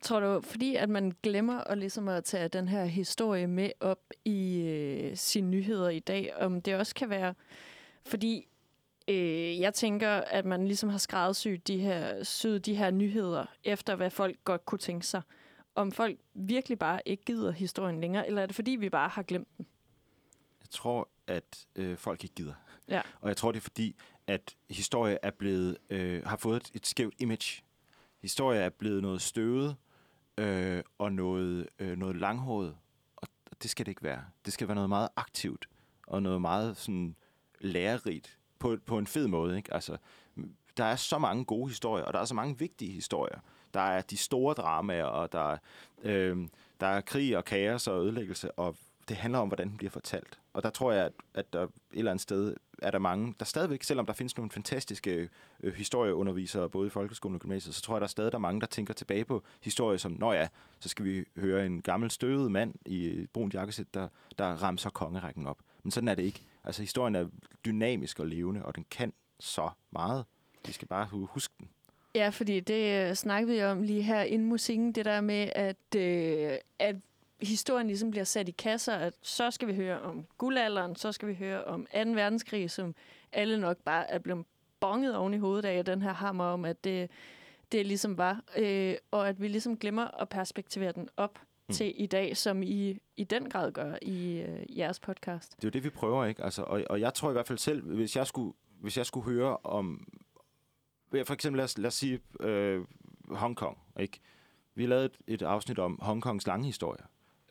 Tror 0.00 0.20
du, 0.20 0.40
fordi 0.40 0.76
at 0.76 0.88
man 0.88 1.12
glemmer 1.22 1.58
at, 1.58 1.78
ligesom 1.78 2.08
at 2.08 2.24
tage 2.24 2.48
den 2.48 2.68
her 2.68 2.84
historie 2.84 3.46
med 3.46 3.70
op 3.80 4.00
i 4.24 4.60
øh, 4.60 5.16
sine 5.16 5.50
nyheder 5.50 5.88
i 5.88 5.98
dag, 5.98 6.36
om 6.36 6.62
det 6.62 6.74
også 6.74 6.94
kan 6.94 7.10
være, 7.10 7.34
fordi 8.06 8.48
øh, 9.08 9.60
jeg 9.60 9.74
tænker, 9.74 10.10
at 10.10 10.44
man 10.44 10.66
ligesom 10.66 10.88
har 10.88 10.98
skræddersyet 10.98 11.68
de 11.68 11.78
her, 11.78 12.24
syet 12.24 12.66
de 12.66 12.74
her 12.74 12.90
nyheder 12.90 13.46
efter, 13.64 13.96
hvad 13.96 14.10
folk 14.10 14.36
godt 14.44 14.64
kunne 14.64 14.78
tænke 14.78 15.06
sig. 15.06 15.22
Om 15.74 15.92
folk 15.92 16.18
virkelig 16.34 16.78
bare 16.78 17.00
ikke 17.06 17.24
gider 17.24 17.50
historien 17.50 18.00
længere, 18.00 18.26
eller 18.26 18.42
er 18.42 18.46
det 18.46 18.54
fordi, 18.54 18.70
vi 18.70 18.88
bare 18.88 19.08
har 19.08 19.22
glemt 19.22 19.48
den? 19.58 19.66
Jeg 20.60 20.70
tror, 20.70 21.08
at 21.26 21.66
øh, 21.76 21.96
folk 21.96 22.24
ikke 22.24 22.34
gider. 22.34 22.54
Ja. 22.88 23.00
Og 23.20 23.28
jeg 23.28 23.36
tror, 23.36 23.52
det 23.52 23.58
er 23.58 23.62
fordi, 23.62 23.96
at 24.26 24.56
historie 24.70 25.18
er 25.22 25.30
blevet, 25.30 25.76
øh, 25.90 26.26
har 26.26 26.36
fået 26.36 26.56
et, 26.56 26.70
et 26.74 26.86
skævt 26.86 27.14
image. 27.18 27.62
Historie 28.22 28.60
er 28.60 28.68
blevet 28.68 29.02
noget 29.02 29.22
støvet 29.22 29.76
øh, 30.38 30.82
og 30.98 31.12
noget, 31.12 31.68
øh, 31.78 31.98
noget 31.98 32.16
langhåret, 32.16 32.76
og 33.16 33.28
det 33.62 33.70
skal 33.70 33.86
det 33.86 33.90
ikke 33.90 34.02
være. 34.02 34.24
Det 34.44 34.52
skal 34.52 34.68
være 34.68 34.74
noget 34.74 34.88
meget 34.88 35.08
aktivt 35.16 35.68
og 36.06 36.22
noget 36.22 36.40
meget 36.40 36.76
sådan 36.76 37.16
lærerigt 37.60 38.38
på, 38.58 38.76
på 38.86 38.98
en 38.98 39.06
fed 39.06 39.26
måde. 39.26 39.56
Ikke? 39.56 39.74
Altså, 39.74 39.96
der 40.76 40.84
er 40.84 40.96
så 40.96 41.18
mange 41.18 41.44
gode 41.44 41.68
historier, 41.68 42.04
og 42.04 42.12
der 42.12 42.20
er 42.20 42.24
så 42.24 42.34
mange 42.34 42.58
vigtige 42.58 42.92
historier. 42.92 43.40
Der 43.74 43.80
er 43.80 44.00
de 44.00 44.16
store 44.16 44.54
dramaer, 44.54 45.04
og 45.04 45.32
der 45.32 45.52
er, 45.52 45.58
øh, 46.02 46.48
der 46.80 46.86
er 46.86 47.00
krig 47.00 47.36
og 47.36 47.44
kaos 47.44 47.86
og 47.86 48.04
ødelæggelse, 48.04 48.52
og 48.52 48.76
det 49.08 49.16
handler 49.16 49.38
om, 49.38 49.48
hvordan 49.48 49.68
den 49.68 49.76
bliver 49.76 49.90
fortalt. 49.90 50.40
Og 50.52 50.62
der 50.62 50.70
tror 50.70 50.92
jeg, 50.92 51.04
at, 51.04 51.12
at 51.34 51.52
der 51.52 51.62
et 51.62 51.70
eller 51.92 52.10
andet 52.10 52.22
sted 52.22 52.56
er 52.82 52.90
der 52.90 52.98
mange, 52.98 53.34
der 53.38 53.44
stadigvæk, 53.44 53.82
selvom 53.82 54.06
der 54.06 54.12
findes 54.12 54.36
nogle 54.36 54.50
fantastiske 54.50 55.28
øh, 55.62 55.74
historieundervisere, 55.74 56.70
både 56.70 56.86
i 56.86 56.90
folkeskolen 56.90 57.34
og 57.34 57.40
gymnasiet, 57.40 57.74
så 57.74 57.82
tror 57.82 57.94
jeg, 57.94 58.00
der 58.00 58.06
er 58.06 58.08
stadig 58.08 58.32
der 58.32 58.38
er 58.38 58.40
mange, 58.40 58.60
der 58.60 58.66
tænker 58.66 58.94
tilbage 58.94 59.24
på 59.24 59.42
historie 59.60 59.98
som, 59.98 60.12
nå 60.12 60.32
ja, 60.32 60.48
så 60.80 60.88
skal 60.88 61.04
vi 61.04 61.24
høre 61.36 61.66
en 61.66 61.82
gammel 61.82 62.10
støvet 62.10 62.52
mand 62.52 62.74
i 62.86 63.26
brun 63.32 63.50
jakkesæt, 63.54 63.94
der, 63.94 64.08
der 64.38 64.46
ramser 64.46 64.90
kongerækken 64.90 65.46
op. 65.46 65.58
Men 65.82 65.90
sådan 65.90 66.08
er 66.08 66.14
det 66.14 66.22
ikke. 66.22 66.40
Altså, 66.64 66.82
historien 66.82 67.14
er 67.14 67.26
dynamisk 67.64 68.20
og 68.20 68.26
levende, 68.26 68.64
og 68.64 68.76
den 68.76 68.84
kan 68.90 69.12
så 69.40 69.70
meget. 69.90 70.24
Vi 70.66 70.72
skal 70.72 70.88
bare 70.88 71.06
huske 71.12 71.54
den. 71.58 71.68
Ja, 72.14 72.28
fordi 72.28 72.60
det 72.60 73.08
øh, 73.08 73.14
snakkede 73.14 73.52
vi 73.52 73.62
om 73.62 73.82
lige 73.82 74.02
her 74.02 74.22
inden 74.22 74.48
musikken, 74.48 74.92
det 74.92 75.04
der 75.04 75.20
med, 75.20 75.50
at, 75.54 75.96
øh, 75.96 76.52
at 76.78 76.96
historien 77.42 77.86
ligesom 77.86 78.10
bliver 78.10 78.24
sat 78.24 78.48
i 78.48 78.52
kasser, 78.52 78.94
at 78.94 79.14
så 79.22 79.50
skal 79.50 79.68
vi 79.68 79.74
høre 79.74 80.00
om 80.00 80.26
guldalderen, 80.38 80.96
så 80.96 81.12
skal 81.12 81.28
vi 81.28 81.34
høre 81.34 81.64
om 81.64 81.86
2. 81.86 81.98
verdenskrig, 81.98 82.70
som 82.70 82.94
alle 83.32 83.60
nok 83.60 83.76
bare 83.76 84.10
er 84.10 84.18
blevet 84.18 84.44
bonget 84.80 85.16
oven 85.16 85.34
i 85.34 85.38
hovedet 85.38 85.64
af 85.64 85.84
den 85.84 86.02
her 86.02 86.12
hammer 86.12 86.44
om, 86.44 86.64
at 86.64 86.84
det, 86.84 87.10
det 87.72 87.86
ligesom 87.86 88.18
var. 88.18 88.44
Øh, 88.58 88.94
og 89.10 89.28
at 89.28 89.40
vi 89.40 89.48
ligesom 89.48 89.76
glemmer 89.76 90.20
at 90.22 90.28
perspektivere 90.28 90.92
den 90.92 91.08
op 91.16 91.38
mm. 91.68 91.74
til 91.74 92.02
i 92.02 92.06
dag, 92.06 92.36
som 92.36 92.62
I 92.62 92.98
i 93.16 93.24
den 93.24 93.50
grad 93.50 93.72
gør 93.72 93.94
i 94.02 94.40
øh, 94.40 94.78
jeres 94.78 95.00
podcast. 95.00 95.56
Det 95.56 95.64
er 95.64 95.68
jo 95.68 95.70
det, 95.70 95.84
vi 95.84 95.90
prøver, 95.90 96.24
ikke? 96.24 96.44
Altså, 96.44 96.62
og, 96.62 96.82
og 96.90 97.00
jeg 97.00 97.14
tror 97.14 97.30
i 97.30 97.32
hvert 97.32 97.46
fald 97.46 97.58
selv, 97.58 97.82
hvis 97.82 98.16
jeg 98.16 98.26
skulle, 98.26 98.52
hvis 98.80 98.96
jeg 98.96 99.06
skulle 99.06 99.32
høre 99.32 99.56
om... 99.56 100.08
For 101.26 101.32
eksempel, 101.32 101.56
lad 101.56 101.64
os, 101.64 101.78
lad 101.78 101.86
os 101.86 101.94
sige 101.94 102.20
øh, 102.40 102.84
Hongkong, 103.30 103.78
ikke? 104.00 104.20
Vi 104.74 104.86
lavet 104.86 105.04
et, 105.04 105.18
et 105.26 105.42
afsnit 105.42 105.78
om 105.78 105.98
Hongkongs 106.02 106.46
lange 106.46 106.66
historie 106.66 107.02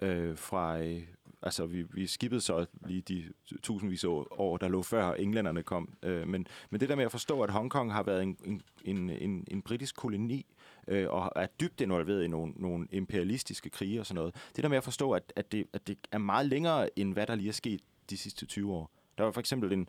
øh, 0.01 0.37
fra... 0.37 0.79
Øh, 0.79 1.01
altså, 1.41 1.65
vi, 1.65 1.81
vi 1.81 2.07
skippede 2.07 2.41
så 2.41 2.65
lige 2.85 3.01
de 3.01 3.23
tusindvis 3.63 4.03
af 4.03 4.07
år, 4.31 4.57
der 4.57 4.67
lå 4.67 4.83
før 4.83 5.13
englænderne 5.13 5.63
kom. 5.63 5.93
Øh, 6.03 6.27
men, 6.27 6.47
men 6.69 6.79
det 6.79 6.89
der 6.89 6.95
med 6.95 7.05
at 7.05 7.11
forstå, 7.11 7.41
at 7.41 7.49
Hongkong 7.49 7.93
har 7.93 8.03
været 8.03 8.23
en, 8.23 8.61
en, 8.85 9.09
en, 9.09 9.47
en 9.47 9.61
britisk 9.61 9.95
koloni, 9.95 10.45
øh, 10.87 11.09
og 11.09 11.31
er 11.35 11.47
dybt 11.47 11.81
involveret 11.81 12.23
i 12.23 12.27
nogle, 12.27 12.53
nogle 12.55 12.87
imperialistiske 12.91 13.69
krige 13.69 13.99
og 13.99 14.05
sådan 14.05 14.15
noget. 14.15 14.35
Det 14.55 14.63
der 14.63 14.69
med 14.69 14.77
at 14.77 14.83
forstå, 14.83 15.11
at, 15.11 15.33
at, 15.35 15.51
det, 15.51 15.65
at 15.73 15.87
det 15.87 15.97
er 16.11 16.17
meget 16.17 16.45
længere, 16.45 16.99
end 16.99 17.13
hvad 17.13 17.27
der 17.27 17.35
lige 17.35 17.49
er 17.49 17.53
sket 17.53 17.81
de 18.09 18.17
sidste 18.17 18.45
20 18.45 18.73
år. 18.73 18.91
Der 19.17 19.23
var 19.23 19.31
for 19.31 19.39
eksempel 19.39 19.73
en, 19.73 19.87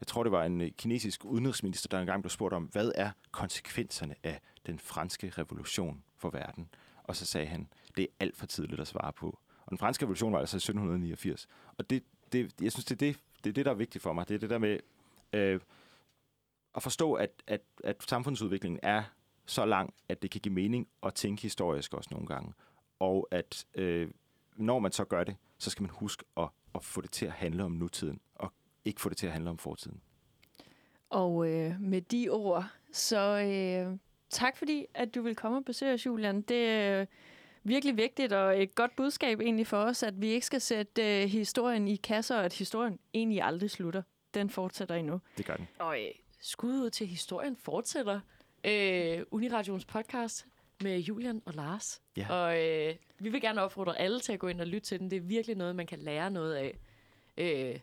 jeg 0.00 0.06
tror 0.06 0.22
det 0.22 0.32
var 0.32 0.44
en 0.44 0.60
øh, 0.60 0.70
kinesisk 0.70 1.24
udenrigsminister, 1.24 1.88
der 1.88 2.00
engang 2.00 2.22
blev 2.22 2.30
spurgt 2.30 2.54
om, 2.54 2.64
hvad 2.64 2.92
er 2.94 3.10
konsekvenserne 3.30 4.14
af 4.22 4.40
den 4.66 4.78
franske 4.78 5.32
revolution 5.38 6.02
for 6.16 6.30
verden? 6.30 6.68
Og 7.08 7.16
så 7.16 7.26
sagde 7.26 7.46
han, 7.46 7.68
det 7.96 8.02
er 8.02 8.08
alt 8.20 8.36
for 8.36 8.46
tidligt 8.46 8.80
at 8.80 8.86
svare 8.86 9.12
på. 9.12 9.38
Og 9.60 9.70
den 9.70 9.78
franske 9.78 10.04
revolution 10.04 10.32
var 10.32 10.38
altså 10.38 10.56
i 10.56 10.58
1789. 10.58 11.48
Og 11.78 11.90
det, 11.90 12.02
det, 12.32 12.54
jeg 12.60 12.72
synes, 12.72 12.84
det 12.84 12.94
er 12.94 12.98
det, 12.98 13.18
det 13.44 13.50
er 13.50 13.54
det, 13.54 13.64
der 13.64 13.70
er 13.70 13.74
vigtigt 13.74 14.02
for 14.02 14.12
mig. 14.12 14.28
Det 14.28 14.34
er 14.34 14.38
det 14.38 14.50
der 14.50 14.58
med 14.58 14.78
øh, 15.32 15.60
at 16.74 16.82
forstå, 16.82 17.12
at, 17.12 17.30
at, 17.46 17.60
at 17.84 18.02
samfundsudviklingen 18.08 18.80
er 18.82 19.02
så 19.46 19.64
lang, 19.64 19.94
at 20.08 20.22
det 20.22 20.30
kan 20.30 20.40
give 20.40 20.54
mening 20.54 20.88
at 21.02 21.14
tænke 21.14 21.42
historisk 21.42 21.94
også 21.94 22.08
nogle 22.12 22.26
gange. 22.26 22.52
Og 22.98 23.28
at 23.30 23.66
øh, 23.74 24.10
når 24.56 24.78
man 24.78 24.92
så 24.92 25.04
gør 25.04 25.24
det, 25.24 25.36
så 25.58 25.70
skal 25.70 25.82
man 25.82 25.90
huske 25.90 26.24
at, 26.36 26.48
at 26.74 26.84
få 26.84 27.00
det 27.00 27.10
til 27.10 27.26
at 27.26 27.32
handle 27.32 27.64
om 27.64 27.72
nutiden, 27.72 28.20
og 28.34 28.52
ikke 28.84 29.00
få 29.00 29.08
det 29.08 29.16
til 29.16 29.26
at 29.26 29.32
handle 29.32 29.50
om 29.50 29.58
fortiden. 29.58 30.00
Og 31.10 31.48
øh, 31.50 31.80
med 31.80 32.00
de 32.00 32.28
ord, 32.28 32.64
så 32.92 33.40
øh, 33.40 33.98
tak 34.30 34.56
fordi, 34.56 34.86
at 34.94 35.14
du 35.14 35.22
vil 35.22 35.36
komme 35.36 35.58
og 35.58 35.64
besøge 35.64 35.92
os, 35.92 36.06
Julian. 36.06 36.42
Det 36.42 36.68
er 36.68 37.06
virkelig 37.64 37.96
vigtigt 37.96 38.32
og 38.32 38.62
et 38.62 38.74
godt 38.74 38.96
budskab 38.96 39.40
egentlig 39.40 39.66
for 39.66 39.76
os, 39.76 40.02
at 40.02 40.20
vi 40.20 40.28
ikke 40.28 40.46
skal 40.46 40.60
sætte 40.60 41.22
øh, 41.22 41.28
historien 41.28 41.88
i 41.88 41.96
kasser, 41.96 42.36
og 42.36 42.44
at 42.44 42.52
historien 42.52 42.98
egentlig 43.14 43.42
aldrig 43.42 43.70
slutter. 43.70 44.02
Den 44.34 44.50
fortsætter 44.50 44.94
endnu. 44.94 45.20
Det 45.36 45.46
gør 45.46 45.56
den. 45.56 45.68
Og 45.78 46.00
øh, 46.00 46.10
skud 46.40 46.72
ud 46.72 46.90
til 46.90 47.06
historien 47.06 47.56
fortsætter. 47.56 48.20
Øh, 48.64 49.22
Uniradions 49.30 49.84
podcast 49.84 50.46
med 50.82 50.98
Julian 50.98 51.42
og 51.44 51.54
Lars. 51.54 52.02
Ja. 52.16 52.32
Og 52.32 52.64
øh, 52.64 52.94
vi 53.18 53.28
vil 53.28 53.40
gerne 53.40 53.62
opfordre 53.62 53.98
alle 53.98 54.20
til 54.20 54.32
at 54.32 54.38
gå 54.38 54.48
ind 54.48 54.60
og 54.60 54.66
lytte 54.66 54.88
til 54.88 55.00
den. 55.00 55.10
Det 55.10 55.16
er 55.16 55.20
virkelig 55.20 55.56
noget, 55.56 55.76
man 55.76 55.86
kan 55.86 55.98
lære 55.98 56.30
noget 56.30 56.54
af. 56.54 56.78
Øh, 57.36 57.48
ja. 57.48 57.78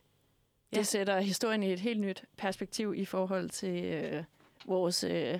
Det 0.73 0.87
sætter 0.87 1.19
historien 1.19 1.63
i 1.63 1.73
et 1.73 1.79
helt 1.79 1.99
nyt 1.99 2.23
perspektiv 2.37 2.93
i 2.95 3.05
forhold 3.05 3.49
til 3.49 3.83
øh, 3.83 4.23
vores 4.65 5.03
øh, 5.03 5.39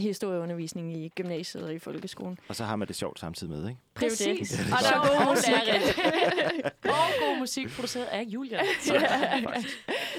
historieundervisning 0.00 0.96
i 0.96 1.08
gymnasiet 1.08 1.64
og 1.64 1.74
i 1.74 1.78
folkeskolen. 1.78 2.38
Og 2.48 2.56
så 2.56 2.64
har 2.64 2.76
man 2.76 2.88
det 2.88 2.96
sjovt 2.96 3.20
samtidig 3.20 3.52
med, 3.52 3.68
ikke? 3.68 3.80
Præcis. 3.94 4.48
Det. 4.50 4.60
Og 4.72 4.78
der 4.82 4.96
er 4.96 5.18
god 5.18 5.34
musik. 5.34 5.54
og 6.84 7.08
god 7.20 7.38
musik 7.38 7.68
produceret 7.68 8.04
af 8.04 8.24
Julian. 8.28 8.60
ja. 8.86 9.02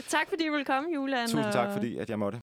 tak 0.08 0.30
fordi 0.30 0.46
du 0.48 0.52
ville 0.52 0.66
komme, 0.66 0.90
Julian. 0.94 1.28
Tusind 1.28 1.54
tak, 1.54 1.72
fordi 1.74 1.98
at 1.98 2.10
jeg 2.10 2.20
måtte. 2.20 2.38